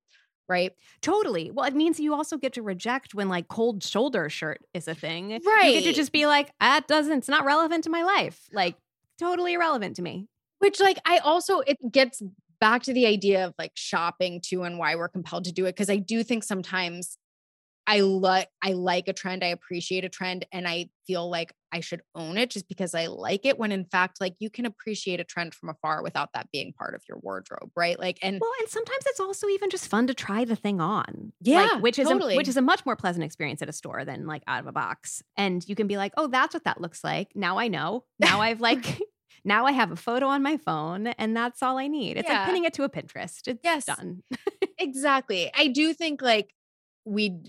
[0.48, 0.72] right?
[1.02, 4.88] totally well it means you also get to reject when like cold shoulder shirt is
[4.88, 5.30] a thing
[5.66, 8.76] you get to just be like that doesn't it's not relevant to my life like
[9.18, 10.28] totally irrelevant to me
[10.58, 12.22] Which, like, I also, it gets
[12.60, 15.76] back to the idea of like shopping too and why we're compelled to do it.
[15.76, 17.18] Cause I do think sometimes
[17.86, 21.80] I like, I like a trend, I appreciate a trend, and I feel like I
[21.80, 23.58] should own it just because I like it.
[23.58, 26.94] When in fact, like, you can appreciate a trend from afar without that being part
[26.94, 27.98] of your wardrobe, right?
[27.98, 31.32] Like, and Well, and sometimes it's also even just fun to try the thing on.
[31.40, 32.34] Yeah, Like, which is totally.
[32.34, 34.66] a, which is a much more pleasant experience at a store than like out of
[34.66, 35.22] a box.
[35.36, 38.04] And you can be like, "Oh, that's what that looks like." Now I know.
[38.18, 38.98] Now I've like
[39.44, 42.16] now I have a photo on my phone and that's all I need.
[42.16, 42.32] It's Yeah.
[42.32, 43.46] like pinning it to a Pinterest.
[43.46, 43.86] It's Yes.
[43.86, 44.22] done.
[44.78, 45.50] exactly.
[45.54, 46.54] I do think like
[47.04, 47.40] we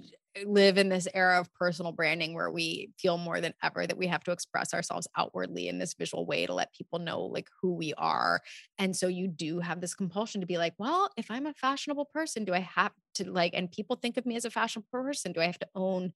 [0.45, 4.07] live in this era of personal branding where we feel more than ever that we
[4.07, 7.73] have to express ourselves outwardly in this visual way to let people know like who
[7.73, 8.41] we are.
[8.77, 12.05] And so you do have this compulsion to be like, well, if I'm a fashionable
[12.05, 15.31] person, do I have to like, and people think of me as a fashionable person,
[15.33, 16.13] do I have to own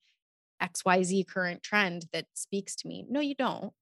[0.59, 3.05] XYZ current trend that speaks to me?
[3.09, 3.73] No, you don't.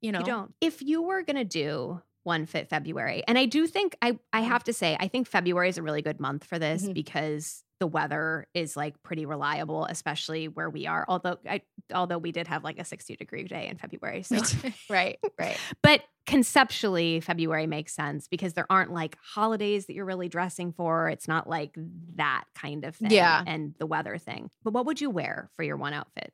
[0.00, 0.54] You know, You don't.
[0.60, 4.40] If you were going to do one fit February, and I do think I I
[4.40, 4.56] Mhm.
[4.56, 6.94] have to say I think February is a really good month for this Mhm.
[6.94, 11.04] because the weather is like pretty reliable, especially where we are.
[11.08, 11.62] Although I
[11.92, 14.22] although we did have like a 60 degree day in February.
[14.22, 14.40] So
[14.90, 15.58] right, right.
[15.82, 21.08] but conceptually February makes sense because there aren't like holidays that you're really dressing for.
[21.08, 21.72] It's not like
[22.16, 23.10] that kind of thing.
[23.10, 23.42] Yeah.
[23.46, 24.50] And the weather thing.
[24.64, 26.32] But what would you wear for your one outfit?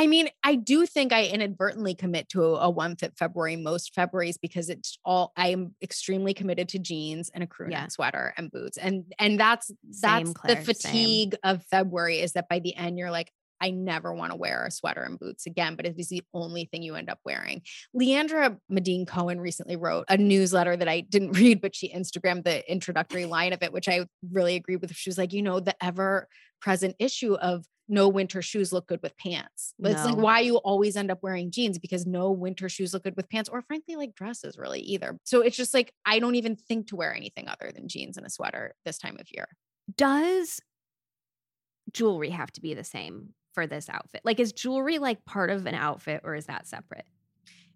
[0.00, 3.94] I mean, I do think I inadvertently commit to a, a one fit February most
[3.94, 7.88] Februarys because it's all I am extremely committed to jeans and a crew neck Yeah.
[7.88, 8.78] sweater and boots.
[8.78, 10.74] And and that's that's Same, Claire, the same.
[10.74, 14.64] fatigue of February is that by the end you're like, I never want to wear
[14.66, 17.62] a sweater and boots again, but it is the only thing you end up wearing.
[17.94, 22.70] Leandra Medine Cohen recently wrote a newsletter that I didn't read, but she Instagrammed the
[22.70, 24.94] introductory line of it, which I really agreed with.
[24.94, 26.28] She was like, you know, the ever
[26.60, 29.74] present issue of no winter shoes look good with pants.
[29.78, 33.02] But It's like why you always end up wearing jeans because no winter shoes look
[33.02, 35.18] good with pants, or frankly, like dresses really either.
[35.24, 38.24] So it's just like I don't even think to wear anything other than jeans and
[38.24, 39.46] a sweater this time of year.
[39.96, 40.60] does
[41.92, 44.22] jewelry have to be the same for this outfit?
[44.24, 47.06] Like, is jewelry like part of an outfit or is that separate?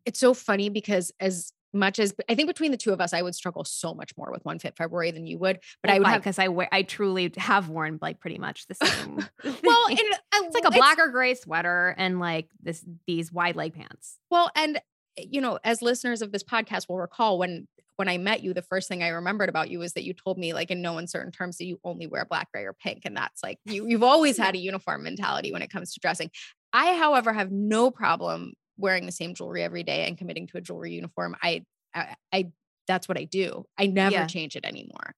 [0.05, 3.23] it's so funny because as much as I think between the two of us, I
[3.23, 5.59] would struggle so much more with one fit February than you would.
[5.83, 8.75] But I would have because I wear I truly have worn like pretty much the
[8.75, 9.17] same.
[9.45, 9.97] well, uh,
[10.35, 14.19] it's like a black or gray sweater and like this these wide leg pants.
[14.31, 14.81] Well, and
[15.17, 18.63] you know, as listeners of this podcast will recall, when when I met you, the
[18.63, 21.31] first thing I remembered about you was that you told me, like in no uncertain
[21.31, 24.37] terms, that you only wear black, gray, or pink, and that's like you you've always
[24.37, 26.31] had a uniform mentality when it comes to dressing.
[26.73, 30.61] I, however, have no problem wearing the same jewelry every day and committing to a
[30.61, 31.37] jewelry uniform.
[31.41, 32.53] I, I, I
[32.89, 33.65] that's what I do.
[33.79, 34.27] I never yeah.
[34.27, 35.15] change it anymore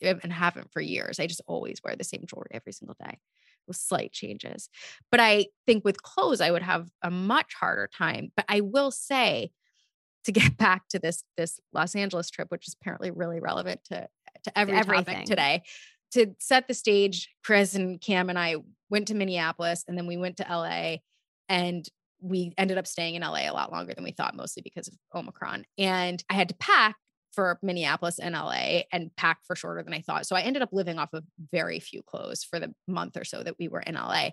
[0.00, 1.20] eh, and haven't for years.
[1.20, 3.18] I just always wear the same jewelry every single day
[3.66, 4.68] with slight changes.
[5.10, 8.32] But I think with clothes, I would have a much harder time.
[8.36, 9.50] But I will say,
[10.24, 14.08] to get back to this this Los Angeles trip, which is apparently really relevant to
[14.44, 15.04] to every Everything.
[15.04, 15.62] topic today.
[16.12, 18.56] To set the stage, Chris and Cam and I
[18.88, 20.96] went to Minneapolis and then we went to LA
[21.48, 21.84] and
[22.20, 24.94] we ended up staying in LA a lot longer than we thought, mostly because of
[25.14, 25.64] Omicron.
[25.76, 26.96] And I had to pack
[27.34, 30.26] for Minneapolis and LA and packed for shorter than I thought.
[30.26, 33.42] So I ended up living off of very few clothes for the month or so
[33.42, 34.30] that we were in LA.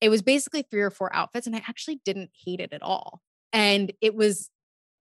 [0.00, 3.20] It was basically three or four outfits, and I actually didn't hate it at all.
[3.52, 4.50] And it was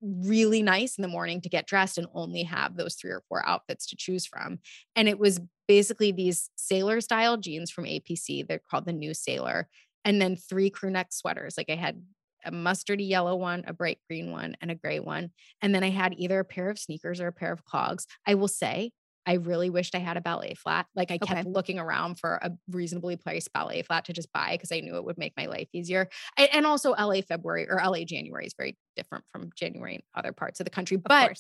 [0.02, 3.48] really nice in the morning to get dressed and only have those three or four
[3.48, 4.60] outfits to choose from.
[4.96, 8.48] And it was basically these sailor style jeans from APC.
[8.48, 9.68] They're called the New Sailor.
[10.04, 11.56] And then three crew neck sweaters.
[11.58, 12.02] Like I had
[12.46, 15.32] a mustardy yellow one, a bright green one, and a gray one.
[15.62, 18.06] And then I had either a pair of sneakers or a pair of clogs.
[18.26, 18.92] I will say
[19.26, 20.86] I really wished I had a ballet flat.
[20.96, 21.50] Like I kept okay.
[21.50, 25.04] looking around for a reasonably priced ballet flat to just buy because I knew it
[25.04, 26.10] would make my life easier.
[26.38, 30.32] I, and also LA February or LA January is very different from January in other
[30.32, 30.98] parts of the country.
[30.98, 31.38] But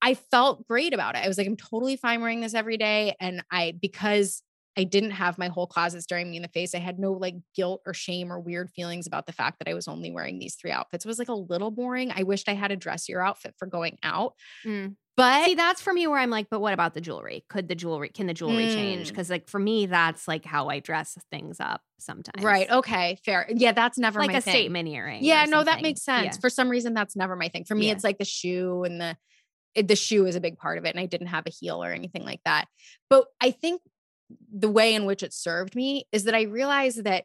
[0.00, 1.24] I felt great about it.
[1.24, 3.14] I was like, I'm totally fine wearing this every day.
[3.20, 4.42] And I, because
[4.76, 6.74] I didn't have my whole closet staring me in the face.
[6.74, 9.74] I had no like guilt or shame or weird feelings about the fact that I
[9.74, 11.04] was only wearing these three outfits.
[11.04, 12.12] It was like a little boring.
[12.14, 14.34] I wished I had a dressier outfit for going out.
[14.64, 14.96] Mm.
[15.16, 17.42] But see, that's for me where I'm like, but what about the jewelry?
[17.48, 18.74] Could the jewelry, can the jewelry mm.
[18.74, 19.14] change?
[19.14, 22.44] Cause like for me, that's like how I dress things up sometimes.
[22.44, 22.70] Right.
[22.70, 23.18] Okay.
[23.24, 23.46] Fair.
[23.48, 23.72] Yeah.
[23.72, 24.52] That's never like a thing.
[24.52, 25.24] statement earring.
[25.24, 25.46] Yeah.
[25.46, 26.36] No, that makes sense.
[26.36, 26.40] Yeah.
[26.40, 27.64] For some reason, that's never my thing.
[27.64, 27.92] For me, yeah.
[27.92, 29.16] it's like the shoe and the,
[29.74, 30.90] it, the shoe is a big part of it.
[30.90, 32.66] And I didn't have a heel or anything like that.
[33.08, 33.80] But I think
[34.52, 37.24] the way in which it served me is that I realized that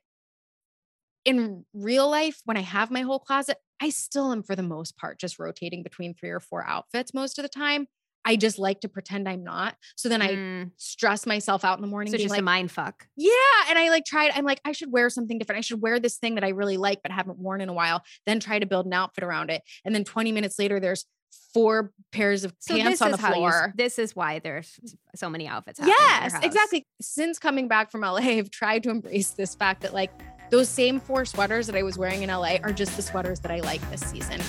[1.25, 4.97] in real life, when I have my whole closet, I still am for the most
[4.97, 7.87] part just rotating between three or four outfits most of the time.
[8.23, 9.75] I just like to pretend I'm not.
[9.95, 10.65] So then mm.
[10.65, 12.11] I stress myself out in the morning.
[12.11, 13.07] So just like, a mind fuck.
[13.17, 13.31] Yeah.
[13.67, 15.57] And I like tried, I'm like, I should wear something different.
[15.57, 18.03] I should wear this thing that I really like, but haven't worn in a while,
[18.27, 19.63] then try to build an outfit around it.
[19.85, 21.05] And then 20 minutes later, there's
[21.53, 23.67] four pairs of so pants on the floor.
[23.67, 24.79] You, this is why there's
[25.15, 25.79] so many outfits.
[25.83, 26.85] Yes, exactly.
[27.01, 30.11] Since coming back from LA, I've tried to embrace this fact that like
[30.49, 33.51] those same four sweaters that I was wearing in LA are just the sweaters that
[33.51, 34.41] I like this season.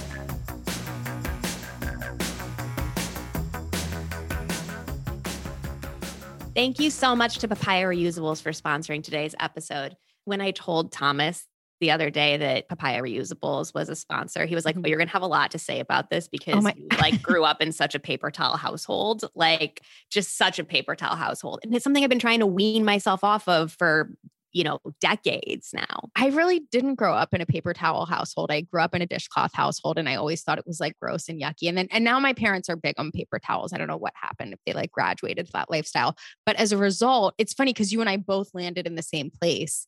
[6.55, 9.97] Thank you so much to Papaya Reusables for sponsoring today's episode.
[10.25, 11.47] When I told Thomas
[11.83, 14.47] the other day that Papaya Reusables was a sponsor.
[14.47, 14.83] He was like, mm-hmm.
[14.83, 17.21] "Well, you're gonna have a lot to say about this oh because oh you like
[17.23, 21.59] grew up in such a paper towel household, like just such a paper towel household,
[21.65, 24.11] and it's something I've been trying to wean myself off of for."
[24.55, 26.11] You know, decades now.
[26.15, 28.51] I really didn't grow up in a paper towel household.
[28.51, 31.31] I grew up in a dishcloth household and I always thought it was like gross
[31.31, 31.71] and yucky.
[31.71, 33.73] And then, and now my parents are big on paper towels.
[33.73, 36.19] I don't know what happened if they like graduated that lifestyle.
[36.45, 39.31] But as a result, it's funny because you and I both landed in the same
[39.31, 39.87] place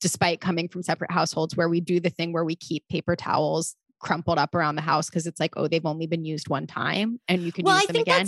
[0.00, 3.76] despite coming from separate households where we do the thing where we keep paper towels
[4.00, 7.20] crumpled up around the house because it's like, oh, they've only been used one time
[7.28, 8.26] and you can well, use I them again.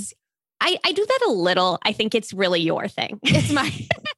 [0.60, 1.78] I, I do that a little.
[1.82, 3.18] I think it's really your thing.
[3.22, 3.70] It's my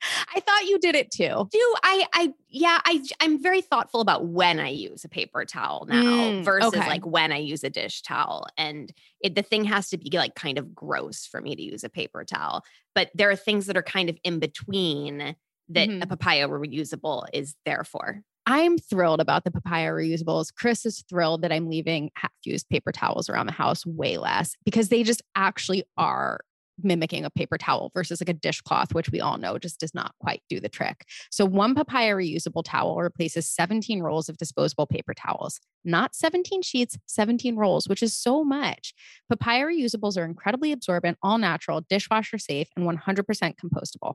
[0.34, 1.48] I thought you did it too.
[1.50, 5.86] Do I I yeah, I I'm very thoughtful about when I use a paper towel
[5.88, 6.88] now mm, versus okay.
[6.88, 8.46] like when I use a dish towel.
[8.56, 11.84] And it, the thing has to be like kind of gross for me to use
[11.84, 12.64] a paper towel.
[12.94, 15.34] But there are things that are kind of in between
[15.70, 16.02] that mm-hmm.
[16.02, 18.22] a papaya reusable is there for.
[18.46, 20.54] I'm thrilled about the papaya reusables.
[20.54, 24.56] Chris is thrilled that I'm leaving half used paper towels around the house way less
[24.64, 26.40] because they just actually are
[26.82, 30.14] mimicking a paper towel versus like a dishcloth, which we all know just does not
[30.20, 31.04] quite do the trick.
[31.30, 36.98] So, one papaya reusable towel replaces 17 rolls of disposable paper towels, not 17 sheets,
[37.06, 38.94] 17 rolls, which is so much.
[39.28, 44.14] Papaya reusables are incredibly absorbent, all natural, dishwasher safe, and 100% compostable.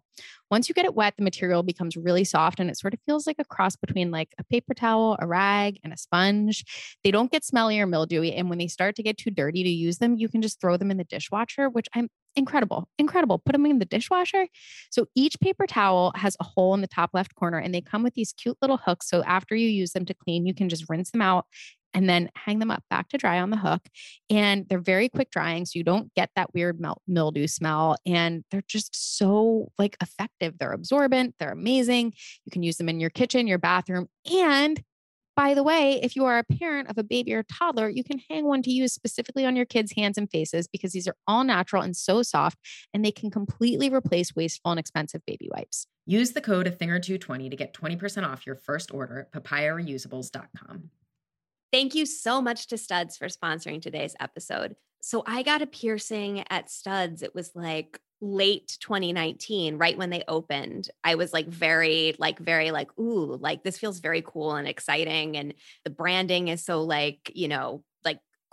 [0.50, 3.28] Once you get it wet, the material becomes really soft and it sort of feels
[3.28, 6.64] like a cross between like a paper towel, a rag, and a sponge.
[7.04, 8.34] They don't get smelly or mildewy.
[8.34, 10.78] And when they start to get too dirty to use them, you can just throw
[10.78, 13.40] them in the dishwasher, which I'm incredible, incredible.
[13.40, 14.48] Put them in the dishwasher.
[14.92, 18.04] So each paper towel has a hole in the top left corner and they come
[18.04, 19.10] with these cute little hooks.
[19.10, 21.46] So after you use them to clean, you can just rinse them out
[21.94, 23.82] and then hang them up back to dry on the hook.
[24.30, 27.98] And they're very quick drying, so you don't get that weird mel- mildew smell.
[28.06, 30.58] And they're just so like effective.
[30.58, 32.14] They're absorbent, they're amazing.
[32.46, 34.82] You can use them in your kitchen, your bathroom, and
[35.36, 38.20] by the way, if you are a parent of a baby or toddler, you can
[38.30, 41.44] hang one to use specifically on your kids' hands and faces because these are all
[41.44, 42.60] natural and so soft,
[42.94, 45.88] and they can completely replace wasteful and expensive baby wipes.
[46.06, 50.90] Use the code ATHINGORTWO20 to get 20% off your first order at papayareusables.com.
[51.72, 54.76] Thank you so much to Studs for sponsoring today's episode.
[55.02, 57.24] So I got a piercing at Studs.
[57.24, 60.90] It was like late 2019, right when they opened.
[61.04, 65.36] I was like very, like, very like, ooh, like this feels very cool and exciting.
[65.36, 65.54] And
[65.84, 67.84] the branding is so like, you know,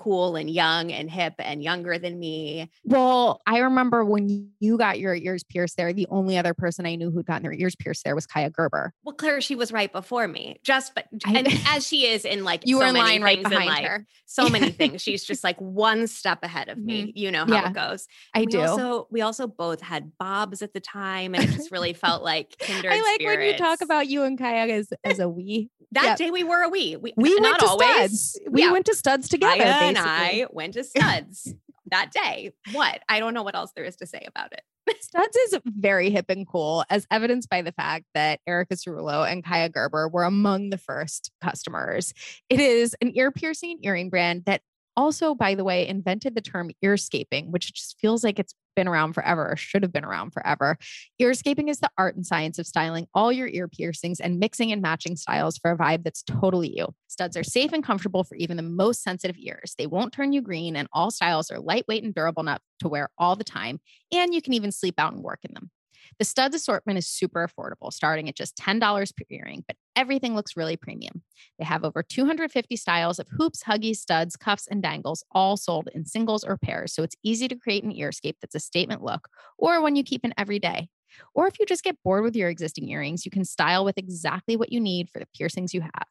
[0.01, 2.70] cool and young and hip and younger than me.
[2.84, 6.94] Well, I remember when you got your ears pierced there, the only other person I
[6.94, 8.94] knew who'd gotten their ears pierced there was Kaya Gerber.
[9.05, 10.59] Well, Claire, she was right before me.
[10.64, 13.84] Just but and as she is in like you so were line right behind life,
[13.84, 14.07] her.
[14.24, 15.03] So many things.
[15.03, 16.86] She's just like one step ahead of mm-hmm.
[16.86, 17.12] me.
[17.14, 17.68] You know how Yeah.
[17.68, 18.07] it goes.
[18.34, 18.61] I we do.
[18.62, 22.57] Also, we also both had bobs at the time, and it just really felt like
[22.59, 25.68] kindred I like when you talk about you and Kaya as, as a we.
[25.92, 26.16] that Yep.
[26.18, 26.96] day we were a we.
[26.96, 27.88] We, went to always.
[28.32, 28.40] studs.
[28.51, 28.72] We Yeah.
[28.72, 29.62] went to studs together.
[29.62, 30.07] Kaya and.
[30.07, 31.55] I went to studs
[31.91, 32.53] that day.
[32.72, 33.01] What?
[33.09, 34.62] I don't know what else there is to say about it.
[35.01, 39.45] Studs is very hip and cool, as evidenced by the fact that Erica Cerulo and
[39.45, 42.12] Kaya Gerber were among the first customers.
[42.49, 44.62] It is an ear piercing earring brand that
[44.97, 49.12] also, by the way, invented the term earscaping, which just feels like it's been around
[49.12, 50.78] forever or should have been around forever.
[51.20, 54.80] Earscaping is the art and science of styling all your ear piercings and mixing and
[54.80, 56.86] matching styles for a vibe that's totally you.
[57.09, 59.74] Studs are safe and comfortable for even the most sensitive ears.
[59.76, 63.11] They won't turn you green, and all styles are lightweight and durable enough to wear
[63.18, 63.80] all the time.
[64.12, 65.70] And you can even sleep out and work in them.
[66.18, 70.56] The studs assortment is super affordable, starting at just $10 per earring, but everything looks
[70.56, 71.22] really premium.
[71.58, 76.04] They have over 250 styles of hoops, huggies, studs, cuffs, and dangles, all sold in
[76.04, 76.92] singles or pairs.
[76.92, 80.24] So it's easy to create an earscape that's a statement look or one you keep
[80.24, 80.88] in every day.
[81.34, 84.56] Or if you just get bored with your existing earrings, you can style with exactly
[84.56, 86.06] what you need for the piercings you have.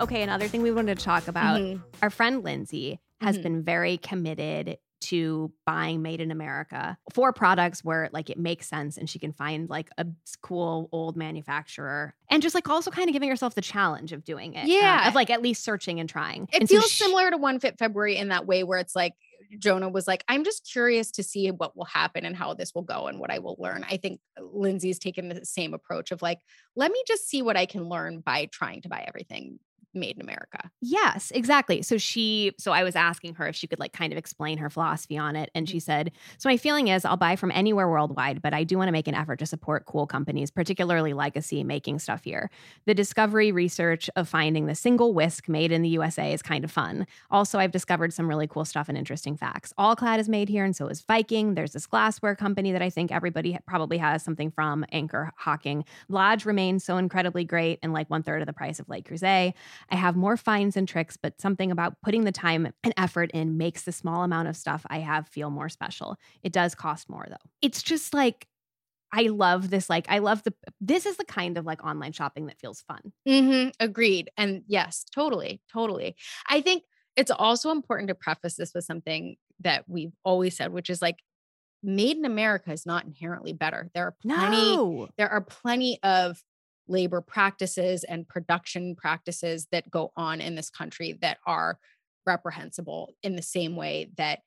[0.00, 1.82] Okay, another thing we wanted to talk about Mhm.
[2.00, 3.42] our friend Lindsay has Mhm.
[3.42, 8.96] been very committed to buying made in America for products where like it makes sense
[8.98, 10.06] and she can find like a
[10.42, 14.54] cool old manufacturer and just like also kind of giving herself the challenge of doing
[14.54, 14.64] it.
[14.64, 15.08] um, Yeah.
[15.08, 16.48] of like at least searching and trying.
[16.52, 18.94] It And so feels she- similar to One Fit February in that way, where it's
[18.94, 19.14] like
[19.58, 22.82] Jonah was like, I'm just curious to see what will happen and how this will
[22.82, 23.84] go and what I will learn.
[23.90, 26.38] I think Lindsay's taken the same approach of like,
[26.76, 29.58] let me just see what I can learn by trying to buy everything
[29.94, 30.70] made in America.
[30.80, 31.82] Yes, exactly.
[31.82, 34.70] So she, so I was asking her if she could like kind of explain her
[34.70, 35.50] philosophy on it.
[35.54, 35.84] And she mm-hmm.
[35.84, 38.92] said, So my feeling is I'll buy from anywhere worldwide, but I do want to
[38.92, 42.50] make an effort to support cool companies, particularly legacy making stuff here.
[42.86, 46.70] The discovery research of finding the single whisk made in the USA is kind of
[46.70, 47.06] fun.
[47.30, 49.72] Also, I've discovered some really cool stuff and interesting facts.
[49.76, 51.54] All Clad is made here, and so is Viking.
[51.54, 55.84] There's this glassware company that I think everybody probably has something from, Anchor Hocking.
[56.08, 59.54] Lodge remains so incredibly great and like one third of the price of Le Creuset.
[59.88, 63.56] I have more finds and tricks, but something about putting the time and effort in
[63.56, 66.16] makes the small amount of stuff I have feel more special.
[66.42, 67.36] It does cost more though.
[67.62, 68.46] It's just like
[69.12, 69.90] I love this.
[69.90, 73.12] Like I love the this is the kind of like online shopping that feels fun.
[73.26, 73.70] Mm-hmm.
[73.80, 74.30] Agreed.
[74.36, 76.14] And yes, totally, totally.
[76.48, 76.84] I think
[77.16, 81.16] it's also important to preface this with something that we've always said, which is like
[81.82, 83.90] made in America is not inherently better.
[83.94, 85.08] There are plenty No.
[85.18, 86.40] there are plenty of
[86.90, 91.78] labor practices and production practices that go on in this country that are
[92.26, 94.40] reprehensible in the same way that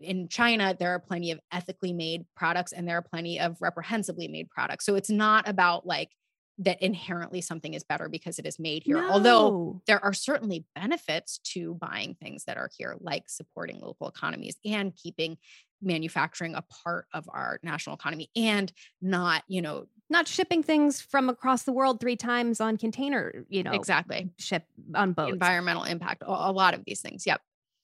[0.00, 4.28] in China there are plenty of ethically made products and there are plenty of reprehensibly
[4.28, 4.86] made products.
[4.86, 6.10] So it's not about like
[6.58, 8.98] that inherently something is better because it is made here.
[8.98, 14.56] Although there are certainly benefits to buying things that are here, like supporting local economies
[14.64, 15.38] and keeping
[15.80, 21.28] manufacturing a part of our national economy and not, you know, not shipping things from
[21.28, 25.32] across the world three times on container, you know, exactly ship on boats.
[25.32, 27.26] environmental impact, a, lot of these things.
[27.26, 27.40] Yep.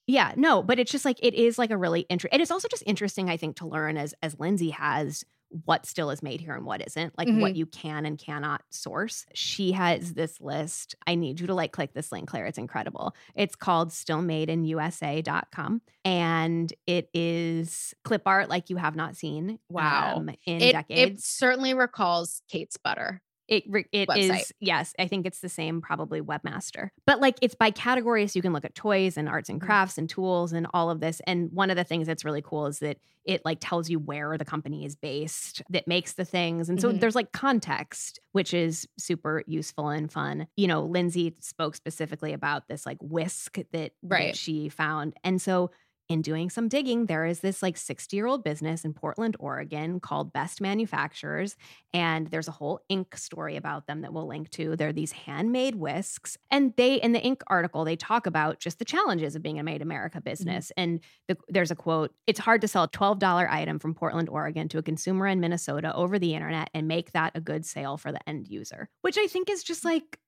[0.06, 2.34] Yeah, no, but it's just like it is like a really interesting.
[2.34, 5.24] And it's also just interesting, I think, to learn as as Lindsay has
[5.64, 9.24] what still is made here and what isn't, like what you can and cannot source.
[9.34, 10.94] She has this list.
[11.07, 12.46] I need you to like click this link, Claire.
[12.46, 13.14] It's incredible.
[13.34, 20.16] It's called stillmadeinusa.com and it is clip art like you have not seen Wow.
[20.16, 23.22] um, in It, it certainly recalls Kate's butter.
[23.49, 26.90] It it is yes, I think it's the same probably webmaster.
[27.07, 29.55] But like it's by category so you can look at toys and arts Mm-hmm.
[29.55, 31.20] and crafts and tools and all of this.
[31.26, 34.36] And one of the things that's really cool is that it like tells you where
[34.38, 36.68] the company is based that makes the things.
[36.68, 37.01] And so Mhm.
[37.01, 40.46] there's like context which is super useful and fun.
[40.57, 45.14] You know, Lindsay spoke specifically about this like whisk that, that she found.
[45.24, 45.70] And so
[46.09, 50.00] in doing some digging, there is this like 60 year old business in Portland, Oregon
[50.00, 51.56] called Best Manufacturers.
[51.92, 53.18] And there's a whole Inc.
[53.18, 54.74] story about them that we'll link to.
[54.74, 56.38] They're these handmade whisks.
[56.50, 57.42] And they, in the Inc.
[57.48, 60.30] article, they talk about just the challenges of being a made America mm-hmm.
[60.30, 60.72] business.
[60.76, 64.68] And the, there's a quote It's hard to sell a $12 item from Portland, Oregon
[64.68, 68.12] to a consumer in Minnesota over the internet and make that a good sale for
[68.12, 69.88] the end user, which I think is just mm-hmm.
[69.88, 70.18] like,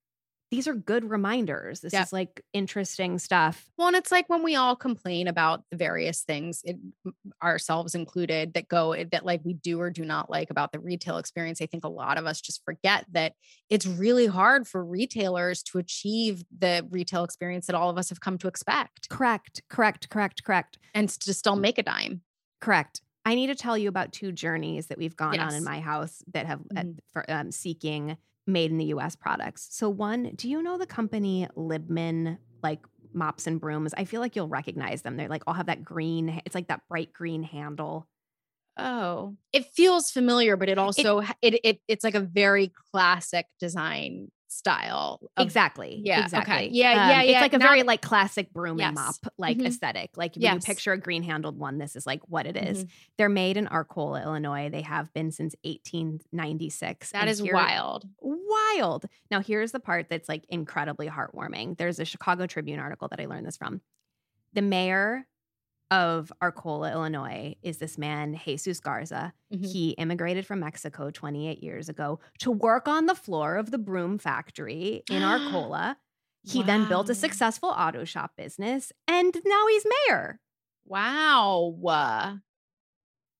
[0.50, 1.80] these are good reminders.
[1.80, 2.06] This Yep.
[2.06, 3.70] is like interesting stuff.
[3.78, 6.76] Well, and it's like when we all complain about the various things, it,
[7.42, 10.80] ourselves included, that go eh, that like we do or do not like about the
[10.80, 11.60] retail experience.
[11.62, 13.34] I think a lot of us just forget that
[13.68, 18.20] it's really hard for retailers to achieve the retail experience that all of us have
[18.20, 20.78] come to expect, Correct, correct, correct, correct.
[20.94, 22.22] and to still make a dime.
[22.60, 23.02] Correct.
[23.24, 26.22] I need to tell you about two journeys that we've gone on in my house
[26.32, 26.98] that have uh, Mhm.
[27.12, 28.16] for um, seeking
[28.46, 29.16] made in the U.S.
[29.16, 29.68] products.
[29.70, 32.80] So one, do you know the company Libman, like
[33.12, 33.94] mops and brooms?
[33.96, 35.16] I feel like you'll recognize them.
[35.16, 36.40] They're like all have that green.
[36.44, 38.08] It's like that bright green handle.
[38.76, 43.46] Oh, it feels familiar, but it also ha- it, it it's like a very classic
[43.58, 45.20] design style.
[45.36, 46.00] of- exactly.
[46.04, 46.24] yeah, okay.
[46.24, 46.68] Exactly.
[46.72, 49.66] Yeah, Um, yeah, It's like a Now very like classic broom and mop like Mhm.
[49.66, 50.10] aesthetic.
[50.16, 50.54] Like when Yes.
[50.54, 52.84] you picture a green handled one, this is like what it is.
[52.84, 52.90] Mhm.
[53.16, 54.68] They're made in Arcola, Illinois.
[54.70, 57.10] They have been since 1896.
[57.12, 58.08] That And is here- wild.
[58.18, 59.06] wild.
[59.30, 61.76] Now, here's the part that's like incredibly heartwarming.
[61.78, 63.80] There's a Chicago Tribune article that I learned this from.
[64.52, 65.26] The mayor
[65.90, 69.32] of Arcola, Illinois, is this man, Jesus Garza.
[69.52, 69.66] Mhm.
[69.66, 74.18] He immigrated from Mexico 28 years ago to work on the floor of the broom
[74.18, 75.22] factory in
[75.68, 75.96] Arcola.
[76.44, 80.40] He then built a successful auto shop business, and now he's mayor.
[80.86, 81.74] Wow.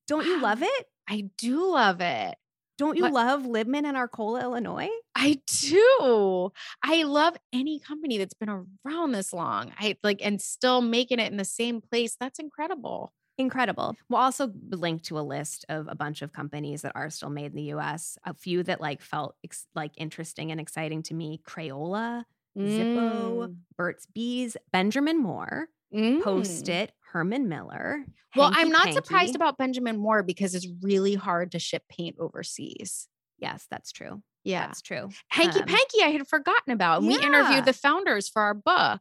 [0.07, 0.87] Don't you love it?
[1.09, 2.37] I do love it.
[2.81, 4.89] Don't you What- love Libman and Arcola, Illinois?
[5.15, 6.51] I do.
[6.83, 9.71] I love any company that's been around this long.
[9.79, 12.17] I like and still making it in the same place.
[12.19, 13.13] That's incredible.
[13.37, 13.97] Incredible.
[14.09, 17.47] We'll also link to a list of a bunch of companies that are still made
[17.53, 18.17] in the US.
[18.25, 21.39] A few that like felt ex- like interesting and exciting to me.
[21.47, 22.25] Crayola,
[22.57, 26.23] Zippo, Burt's Bees, Benjamin Moore, Mm.
[26.23, 28.05] Post It, Herman Miller.
[28.37, 32.17] Well, Hanky I'm not surprised about Benjamin Moore because it's really hard to ship paint
[32.19, 33.09] overseas.
[33.39, 34.23] Yes, that's true.
[34.45, 34.67] Yeah.
[34.67, 35.11] That's true.
[35.29, 37.03] Hanky Um, Panky, I had forgotten about.
[37.03, 37.27] We Yeah.
[37.27, 39.01] interviewed the founders for our book.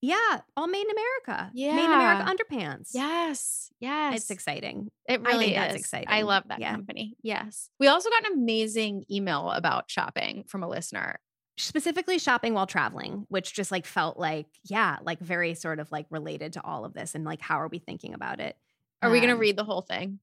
[0.00, 1.50] Yeah, all made in America.
[1.54, 2.90] Yeah, Made in America underpants.
[2.92, 3.70] Yes.
[3.78, 4.16] Yes.
[4.16, 4.90] It's exciting.
[5.08, 5.94] It really is.
[6.08, 6.72] I love that Yeah.
[6.72, 7.16] company.
[7.22, 7.70] Yes.
[7.78, 11.20] We also got an amazing email about shopping from a listener.
[11.64, 16.06] Specifically shopping while traveling, which just like felt like, yeah, like very sort of like
[16.10, 18.56] related to all of this and like how are we thinking about it?
[19.02, 20.20] Are we going to Um, read the whole thing?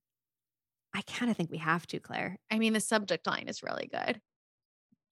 [0.95, 2.37] I kind of think we have to, Claire.
[2.49, 4.21] I mean, the subject line is really good.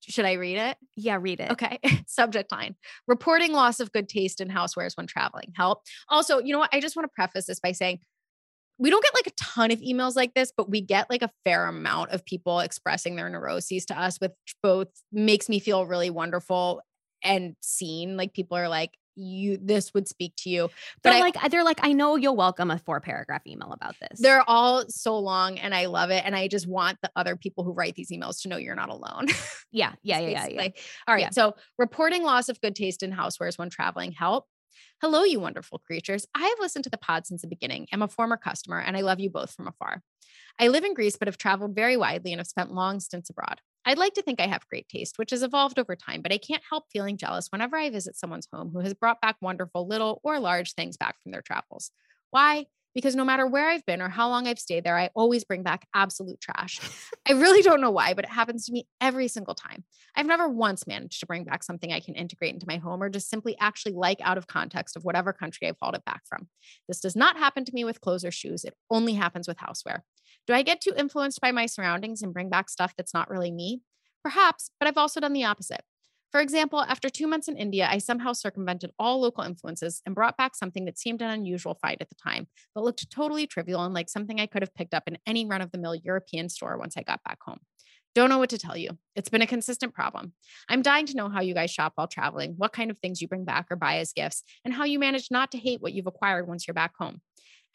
[0.01, 0.77] Should I read it?
[0.95, 1.51] Yeah, read it.
[1.51, 1.79] Okay.
[2.07, 2.75] Subject line
[3.07, 5.51] reporting loss of good taste in housewares when traveling.
[5.55, 5.81] Help.
[6.07, 6.69] Also, you know what?
[6.73, 7.99] I just want to preface this by saying
[8.79, 11.31] we don't get like a ton of emails like this, but we get like a
[11.43, 16.09] fair amount of people expressing their neuroses to us, which both makes me feel really
[16.09, 16.81] wonderful
[17.23, 18.17] and seen.
[18.17, 20.69] Like people are like, you, this would speak to you.
[21.01, 23.71] But They're I- like, uh, they're like, I know you'll welcome a four paragraph email
[23.73, 24.19] about this.
[24.19, 26.21] they're all so long and I love it.
[26.23, 28.89] And I just want the other people who write these emails to know you're not
[28.89, 29.25] alone.
[29.71, 30.69] yeah, yeah, yeah, yeah, yeah.
[31.07, 31.21] All right.
[31.21, 31.29] Yeah.
[31.31, 34.45] So reporting loss of good taste in housewares when traveling help.
[35.01, 36.25] Hello, you wonderful creatures.
[36.35, 37.87] I have listened to the pod since the beginning.
[37.91, 40.01] I'm a former customer and I love you both from afar.
[40.59, 43.61] I live in Greece, but have traveled very widely and have spent long stints abroad.
[43.85, 46.37] I'd like to think I have great taste, which has evolved over time, but I
[46.37, 50.19] can't help feeling jealous whenever I visit someone's home who has brought back wonderful little
[50.23, 51.91] or large things back from their travels.
[52.31, 52.65] Why?
[52.97, 55.61] Because no matter where I've been or how long I've stayed there, I always bring
[55.61, 56.79] back absolute trash.
[57.29, 59.83] I really don't know why, but it happens to me every single time.
[60.15, 63.09] I've never once managed to bring back something I can integrate into my home or
[63.09, 66.47] just simply actually like out of context of whatever country I've hauled it back from.
[66.87, 68.63] This does not happen to me with clothes or shoes.
[68.63, 69.99] It only happens with houseware.
[70.47, 73.51] Do I get too influenced by my surroundings and bring back stuff that's not really
[73.51, 73.81] me?
[74.23, 75.81] Perhaps, but I've also done the opposite.
[76.31, 80.35] For example, after two months in India, I somehow circumvented all local influences and brought
[80.35, 83.93] back something that seemed an unusual find at the time, but looked totally trivial and
[83.93, 86.77] like something I could have picked up in any run of the mill European store
[86.77, 87.59] once I got back home.
[88.13, 88.97] Don't know what to tell you.
[89.15, 90.33] It's been a consistent problem.
[90.67, 93.27] I'm dying to know how you guys shop while traveling, what kind of things you
[93.27, 96.07] bring back or buy as gifts, and how you manage not to hate what you've
[96.07, 97.21] acquired once you're back home.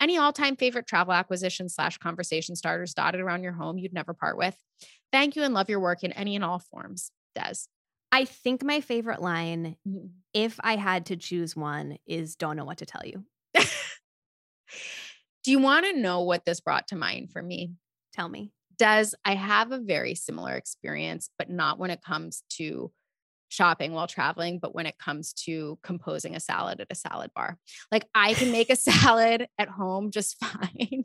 [0.01, 4.15] Any all time favorite travel acquisition slash conversation starters dotted around your home you'd never
[4.15, 4.57] part with?
[5.13, 7.13] Thank you and love your work in any and all forms.
[7.35, 7.69] Des.
[8.13, 10.11] I think my favorite line, Mhm.
[10.35, 13.25] if I had to choose one, is don't know what to tell you.
[15.45, 17.73] Do you want to know what this brought to mind for me?
[18.13, 18.53] Tell me.
[18.79, 22.93] Does I have a very similar experience, but not when it comes to
[23.49, 27.59] shopping while traveling, but when it comes to composing a salad at a salad bar.
[27.91, 28.77] Like I can make a
[29.17, 31.05] salad at home just fine.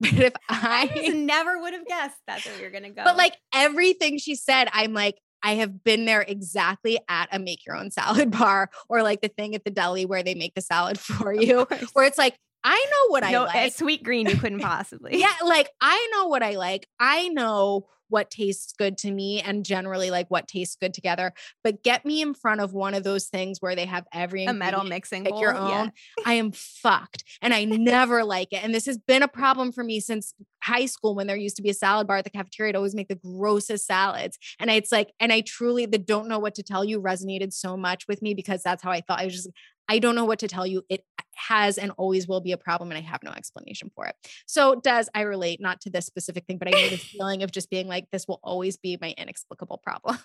[0.00, 3.04] But if I I, never would have guessed that's where you're gonna go.
[3.04, 7.64] but like everything she said, I'm like, I have been there exactly at a make
[7.66, 10.60] your own salad bar or like the thing at the deli where they make the
[10.60, 13.56] salad for you, where it's like, I know what no, I like.
[13.56, 15.18] at Sweetgreen, you couldn't possibly.
[15.18, 16.88] Yeah, like I know what I like.
[16.98, 21.32] I know what tastes good to me and generally like what tastes good together.
[21.62, 24.52] But get me in front of one of those things where they have every a
[24.52, 25.40] metal mixing pick bowl.
[25.40, 25.80] your yeah.
[25.82, 25.92] own.
[26.24, 28.62] I am fucked and I never like it.
[28.64, 31.62] And this has been a problem for me since high school when there used to
[31.62, 34.38] be a salad bar at the cafeteria to always make the grossest salads.
[34.58, 37.76] And it's like, and I truly, the don't know what to tell you resonated so
[37.76, 39.20] much with me because that's how I thought.
[39.20, 39.50] I was just,
[39.88, 40.82] I don't know what to tell you.
[40.88, 44.14] It has and always will be a problem, and I have no explanation for it.
[44.46, 47.52] So, does I relate not to this specific thing, but I know this feeling of
[47.52, 50.18] just being like, this will always be my inexplicable problem.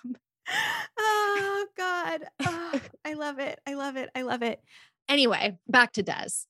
[0.99, 2.23] Oh God.
[2.45, 3.59] Oh, I love it.
[3.65, 4.09] I love it.
[4.15, 4.61] I love it.
[5.07, 6.45] anyway, back to Des.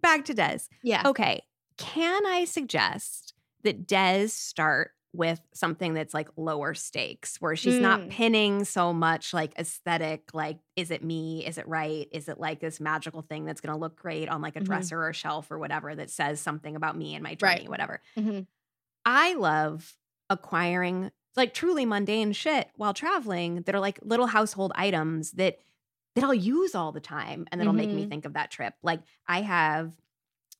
[0.00, 0.60] Back to Des.
[0.82, 1.02] Yeah.
[1.06, 1.42] Okay.
[1.76, 8.00] Can I suggest that Des start with something that's like lower stakes, where she's not
[8.00, 8.10] Mm.
[8.10, 11.46] pinning so much like aesthetic, like, is it me?
[11.46, 12.06] Is it right?
[12.12, 14.64] Is it like this magical thing that's going to look great on like a Mhm.
[14.66, 17.56] dresser or shelf or whatever that says something about me and my Right.
[17.58, 18.02] journey, whatever.
[18.18, 18.46] Mhm.
[19.06, 19.96] I love
[20.30, 25.58] acquiring like truly mundane shit while traveling that are like little household items that
[26.14, 28.08] that I'll use all the time and that'll make me Mhm.
[28.08, 28.74] think of that trip.
[28.82, 29.94] Like I have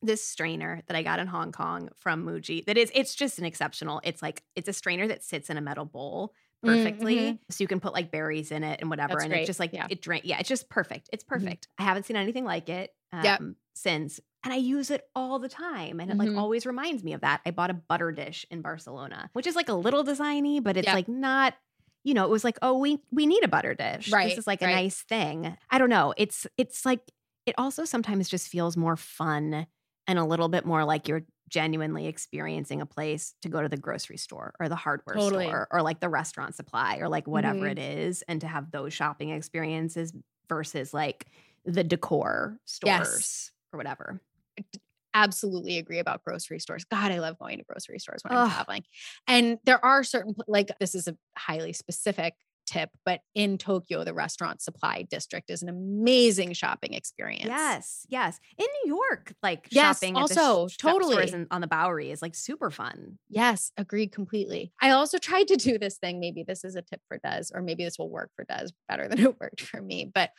[0.01, 3.45] this strainer that I got in Hong Kong from Muji that is it's just an
[3.45, 4.01] exceptional.
[4.03, 6.33] It's like it's a strainer that sits in a metal bowl
[6.65, 7.15] Mm, perfectly.
[7.15, 7.39] mhm.
[7.49, 9.13] So you can put like berries in it and whatever.
[9.13, 9.39] That's and great.
[9.41, 9.87] it's just like Yeah.
[9.89, 11.09] it drain yeah, it's just perfect.
[11.13, 11.67] It's perfect.
[11.77, 13.41] I haven't seen anything like it um, Yep.
[13.75, 14.19] since.
[14.43, 15.99] And I use it all the time.
[15.99, 16.37] And it like Mhm.
[16.37, 17.41] always reminds me of that.
[17.45, 20.87] I bought a butter dish in Barcelona, which is like a little designy, but it's
[20.87, 20.93] Yep.
[20.95, 21.55] like not,
[22.03, 24.11] you know, it was like, oh, we we need a butter dish.
[24.11, 24.69] Right, This is like right.
[24.69, 25.57] a nice thing.
[25.69, 26.13] I don't know.
[26.17, 27.01] It's it's like
[27.45, 29.65] it also sometimes just feels more fun
[30.09, 33.77] and a little bit more like you're genuinely experiencing a place to go to the
[33.77, 35.61] grocery store or the hardware Totally.
[35.61, 37.69] store or like the restaurant supply or like whatever Mhm.
[37.69, 40.13] it is and to have those shopping experiences
[40.49, 41.27] versus like
[41.65, 43.51] the decor stores Yes.
[43.73, 44.21] or whatever.
[45.13, 46.85] absolutely agree about grocery stores.
[46.85, 48.35] God, I love going to grocery stores when Ugh.
[48.35, 48.83] I'm traveling.
[49.27, 52.35] And there are certain, like, this is a highly specific
[52.69, 57.45] tip, but in Tokyo, the restaurant supply district is an amazing shopping experience.
[57.47, 58.39] Yes, yes.
[58.57, 61.47] In New York, like Yes, shopping at also, the sh- totally.
[61.51, 63.17] on the Bowery is like super fun.
[63.29, 64.71] Yes, agreed completely.
[64.81, 66.19] I also tried to do this thing.
[66.19, 69.07] Maybe this is a tip for Des, or maybe this will work for Des better
[69.07, 70.11] than it worked for me.
[70.13, 70.31] But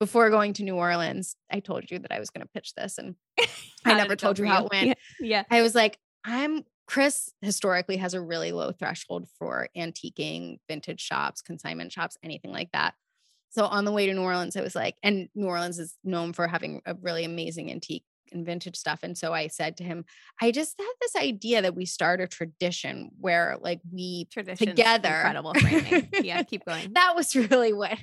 [0.00, 2.98] before going to New Orleans, I told you that I was going to pitch this,
[2.98, 3.14] and
[3.84, 4.86] I never told you how it went.
[4.88, 4.94] Yeah.
[5.20, 5.42] yeah.
[5.50, 11.42] I was like, I'm Chris historically has a really low threshold for antiquing, vintage shops,
[11.42, 12.94] consignment shops, anything like that.
[13.50, 16.32] So on the way to New Orleans, I was like, and New Orleans is known
[16.32, 19.00] for having a really amazing antique and vintage stuff.
[19.02, 20.04] And so I said to him,
[20.40, 25.08] I just had this idea that we start a tradition where like we Tradition's together
[25.08, 26.08] Incredible framing.
[26.22, 26.92] yeah, keep going.
[26.94, 27.98] that was really what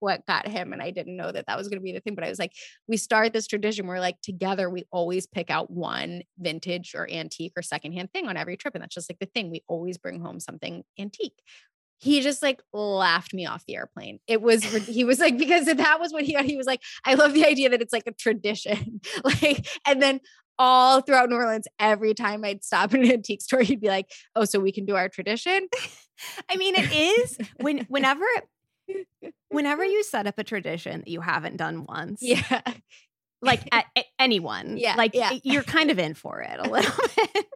[0.00, 2.14] what got him and i didn't know that that was going to be the thing
[2.14, 2.52] but i was like
[2.88, 7.52] we start this tradition where like together we always pick out one vintage or antique
[7.56, 10.20] or secondhand thing on every trip and that's just like the thing we always bring
[10.20, 11.40] home something antique
[12.02, 14.18] he just like laughed me off the airplane.
[14.26, 16.82] It was he was like because that was what he he was like.
[17.04, 20.20] I love the idea that it's like a tradition, like and then
[20.58, 24.10] all throughout New Orleans, every time I'd stop in an antique store, he'd be like,
[24.34, 25.68] "Oh, so we can do our tradition."
[26.50, 28.24] I mean, it is when whenever
[29.48, 32.20] whenever you set up a tradition that you haven't done once.
[32.20, 32.62] Yeah,
[33.40, 34.76] Like at, at anyone.
[34.76, 35.38] Yeah, Like yeah.
[35.44, 37.46] you're kind of in for it a little bit.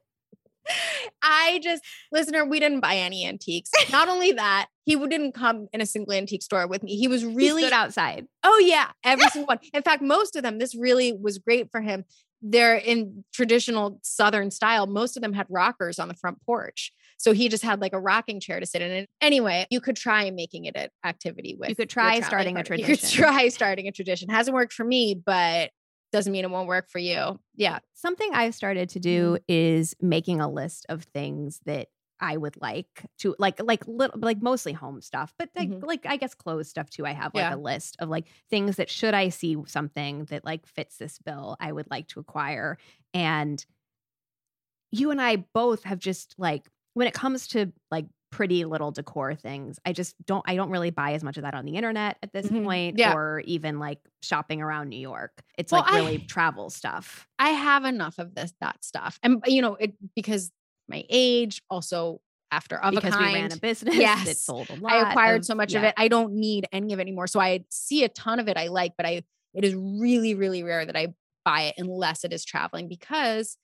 [1.22, 3.70] I just, listener, we didn't buy any antiques.
[3.90, 6.96] Not only that, he didn't come in a single antique store with me.
[6.96, 8.26] He was He really, stood outside.
[8.44, 9.58] oh, yeah, every single one.
[9.72, 12.04] In fact, most of them, this really was great for him.
[12.42, 14.86] They're in traditional Southern style.
[14.86, 16.92] Most of them had rockers on the front porch.
[17.18, 18.90] So he just had like a rocking chair to sit in.
[18.90, 21.70] And anyway, you could try making it an activity with.
[21.70, 22.76] You could try starting a partner.
[22.76, 23.22] You could tradition.
[23.24, 24.28] try starting a tradition.
[24.28, 25.70] Hasn't worked for me, but
[26.16, 27.38] doesn't mean it won't work for you.
[27.54, 27.78] Yeah.
[27.94, 31.88] Something I've started to do is making a list of things that
[32.18, 35.82] I would like to like like little like mostly home stuff, but like Mhm.
[35.82, 37.04] like I guess clothes stuff too.
[37.06, 37.50] I have like Yeah.
[37.50, 41.56] a list of like things that should I see something that like fits this bill,
[41.60, 42.78] I would like to acquire.
[43.12, 43.64] And
[44.92, 49.34] you and I both have just like when it comes to like pretty little decor
[49.34, 52.18] things, I just don't I don't really buy as much of that on the internet
[52.22, 52.64] at this Mhm.
[52.64, 53.14] point Yeah.
[53.14, 55.42] or even like shopping around New York.
[55.56, 57.26] It's Well, like I- really travel stuff.
[57.38, 59.18] I have enough of this that stuff.
[59.22, 60.50] And you know, it because
[60.88, 62.20] my age, also
[62.52, 64.24] after of because a we ran a business Yes.
[64.26, 64.92] that sold a lot.
[64.92, 65.94] I acquired of- so much of it.
[65.96, 67.26] I don't need any of it anymore.
[67.26, 69.22] So I see a ton of it I like, but I
[69.54, 71.14] it is really, really rare that I
[71.44, 73.56] buy it unless it is traveling because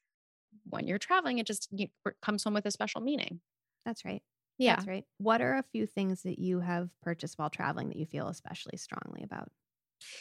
[0.71, 1.89] when you're traveling, it just you,
[2.23, 3.41] comes home with a special meaning.
[3.85, 4.23] That's right.
[4.63, 4.77] Yeah.
[4.77, 5.05] That's right.
[5.19, 8.77] What are a few things that you have purchased while traveling that you feel especially
[8.77, 9.51] strongly about?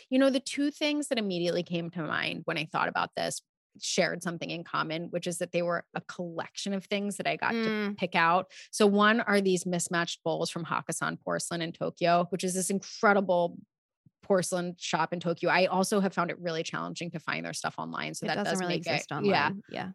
[0.09, 3.41] You know, the two things that immediately came to mind when I thought about this
[3.79, 7.37] shared something in common, which is that they were a collection of things that I
[7.37, 7.97] got to Mm.
[7.97, 8.51] pick out.
[8.71, 13.57] So one are these mismatched bowls from Hakusan Porcelain in Tokyo, which is this incredible
[14.23, 15.49] porcelain shop in Tokyo.
[15.49, 18.15] I also have found it really challenging to find their stuff online.
[18.15, 19.27] So it that doesn't does really make exist it, online.
[19.27, 19.91] yeah, Yeah.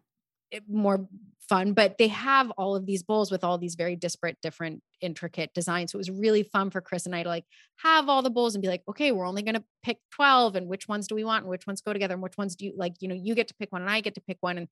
[0.69, 1.07] More
[1.49, 5.53] fun, but they have all of these bowls with all these very disparate, different, intricate
[5.53, 5.91] designs.
[5.91, 7.45] So it was really fun for Chris and I to like
[7.77, 10.67] have all the bowls and be like, okay, we're only going to pick 12 and
[10.67, 12.73] which ones do we want and which ones go together and which ones do you
[12.75, 14.57] like, you know, you get to pick one and I get to pick one.
[14.57, 14.67] And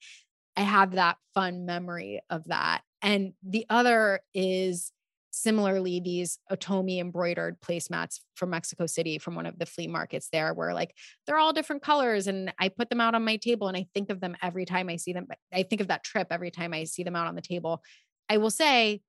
[0.57, 2.81] I have that fun memory of that.
[3.01, 4.91] And the other is
[5.35, 10.53] similarly these Otomi embroidered placemats from Mexico City from one of the flea markets there
[10.53, 10.95] where like
[11.27, 14.09] they're all different colors and I put them out on my table and I think
[14.09, 15.27] of them every time I see them.
[15.53, 17.83] I think of that trip every time I see them out on the table.
[18.29, 19.01] I will say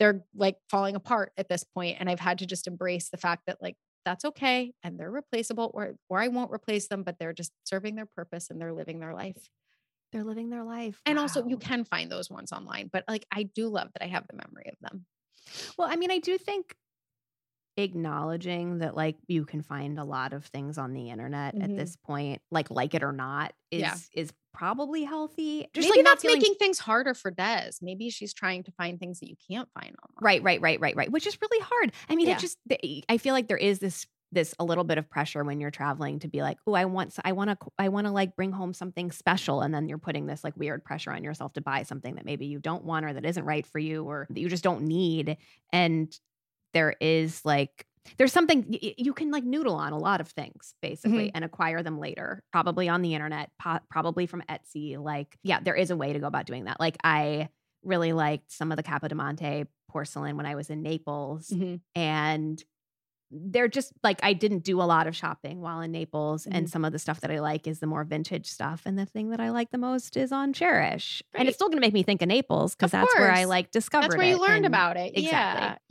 [0.00, 3.42] they're like falling apart at this point and I've had to just embrace the fact
[3.46, 7.32] that like that's okay and they're replaceable or or I won't replace them but they're
[7.32, 9.48] just serving their purpose and they're living their life.
[10.10, 11.00] They're living their life.
[11.06, 14.08] And also you can find those ones online, but like I do love that I
[14.08, 15.06] have the memory of them.
[15.76, 16.76] Well, I mean, I do think
[17.76, 21.74] acknowledging that like you can find a lot of things on the internet at Mhm.
[21.74, 24.00] this point, like like it or not, is Yeah.
[24.14, 25.66] is probably healthy.
[25.72, 27.72] Just Maybe like not that's feeling making things harder for Des.
[27.80, 30.22] Maybe she's trying to find things that you can't find online.
[30.22, 31.10] Right, right, right, right, right.
[31.10, 31.92] Which is really hard.
[32.08, 32.28] I mean, Yeah.
[32.28, 32.58] it just
[33.08, 36.18] I feel like there is this this a little bit of pressure when you're traveling
[36.20, 38.72] to be like, oh, I want I want to I want to like bring home
[38.72, 42.14] something special, and then you're putting this like weird pressure on yourself to buy something
[42.14, 44.64] that maybe you don't want or that isn't right for you or that you just
[44.64, 45.36] don't need.
[45.72, 46.16] And
[46.72, 51.26] there is like there's something you can like noodle on a lot of things basically
[51.26, 51.32] Mhm.
[51.34, 55.74] and acquire them later probably on the internet po- probably from etsy like yeah there
[55.74, 57.48] is a way to go about doing that like i
[57.82, 61.80] really liked some of the capodimonte porcelain when i was in naples Mhm.
[61.94, 62.64] and
[63.30, 66.70] they're just like I didn't do a lot of shopping while in Naples, and Mhm.
[66.70, 69.30] some of the stuff that I like is the more vintage stuff, and the thing
[69.30, 72.02] that I like the most is on Chairish, and it's still going to make me
[72.02, 74.10] think of Naples because that's where I like discovered.
[74.10, 75.12] That's where you learned and- about it.
[75.16, 75.26] Exactly.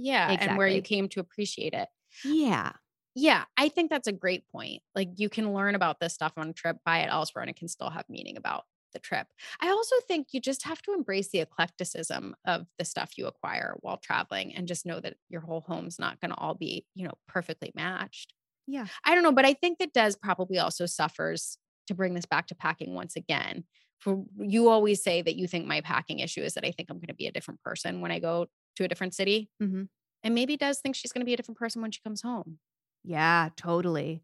[0.06, 0.30] Yeah.
[0.30, 0.38] Yeah.
[0.42, 1.88] And where you came to appreciate it.
[2.26, 2.74] Yeah,
[3.16, 4.82] Yeah, I think that's a great point.
[4.96, 7.56] Like you can learn about this stuff on a trip, buy it elsewhere, and it
[7.58, 9.28] can still have meaning about the trip.
[9.62, 13.76] I also think you just have to embrace the eclecticism of the stuff you acquire
[13.82, 17.06] while traveling and just know that your whole home's not going to all be, you
[17.08, 18.34] know, perfectly matched.
[18.68, 18.88] yeah.
[19.06, 22.48] I don't know, but I think that Des probably also suffers to bring this back
[22.48, 23.64] to packing once again.
[24.00, 26.98] For you always say that you think my packing issue is that I think I'm
[26.98, 29.50] going to be a different person when I go to a different city.
[29.60, 29.84] hmm
[30.24, 32.60] And maybe Des thinks she's going to be a different person when she comes home.
[33.04, 34.24] Yeah, totally.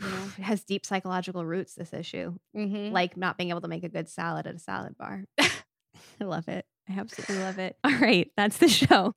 [0.00, 0.24] You know?
[0.38, 1.74] It has deep psychological roots.
[1.74, 2.92] This issue, Mhm.
[2.92, 5.24] like not being able to make a good salad at a salad bar.
[5.38, 6.64] I love it.
[6.88, 7.76] I absolutely love it.
[7.84, 9.14] All right, that's the show.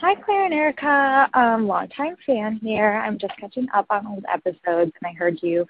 [0.00, 1.28] Hi, Claire and Erica.
[1.34, 2.92] Um, longtime fan here.
[2.94, 5.66] I'm just catching up on old episodes, and I heard you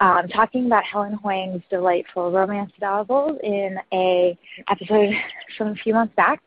[0.00, 4.36] um, talking about Helen Hoang's delightful romance novels in a
[4.68, 5.14] episode
[5.56, 6.42] from a few months back.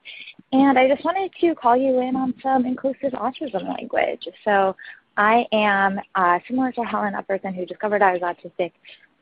[0.52, 4.28] And I just wanted to call you in on some inclusive autism language.
[4.44, 4.76] So
[5.18, 8.72] I am uh, similar to Helen, a who discovered I was autistic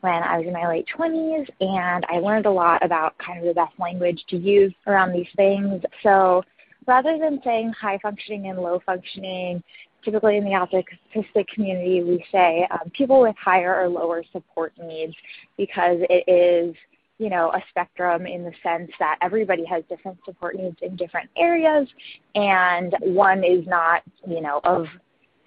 [0.02, 3.46] when I was in my late 20s, and I learned a lot about kind of
[3.46, 5.82] the best language to use around these things.
[6.02, 6.44] So
[6.88, 9.64] rather than saying high functioning and low functioning,
[10.04, 15.16] typically in the autistic community, we say um, people with higher or lower support needs
[15.58, 16.76] because it is,
[17.20, 21.30] you know, a spectrum in the sense that everybody has different support needs in different
[21.38, 21.88] areas,
[22.36, 24.88] and one is not, you know, of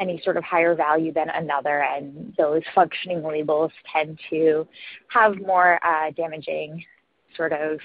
[0.00, 4.66] any sort of higher value than another, and those functioning labels tend to
[5.08, 6.84] have more uh, damaging
[7.36, 7.78] sort of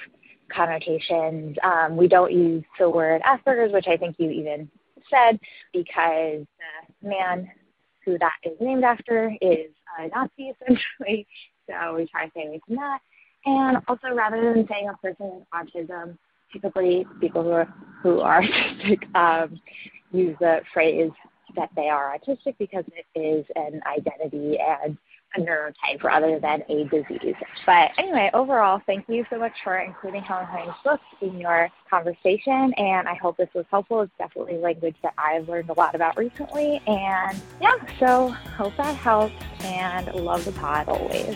[0.53, 1.57] connotations.
[1.63, 4.69] Um, we don't use the word Asperger's, which I think you even
[5.09, 5.39] said,
[5.73, 6.45] because
[7.01, 7.49] the man
[8.05, 11.27] who that is named after is a Nazi, essentially.
[11.69, 12.99] So we try to stay away from that.
[13.45, 16.17] And also, rather than saying a person with autism,
[16.51, 19.61] typically people who are, who are autistic um,
[20.11, 21.11] use the phrase
[21.55, 24.97] that they are autistic because it is an identity and
[25.35, 27.35] a neurotype rather than a disease.
[27.65, 32.73] But anyway, overall, thank you so much for including Helen Hoang's book in your conversation,
[32.73, 34.01] and I hope this was helpful.
[34.01, 38.95] It's definitely language that I've learned a lot about recently, and yeah, so hope that
[38.95, 39.33] helps,
[39.63, 41.35] and love the pod always.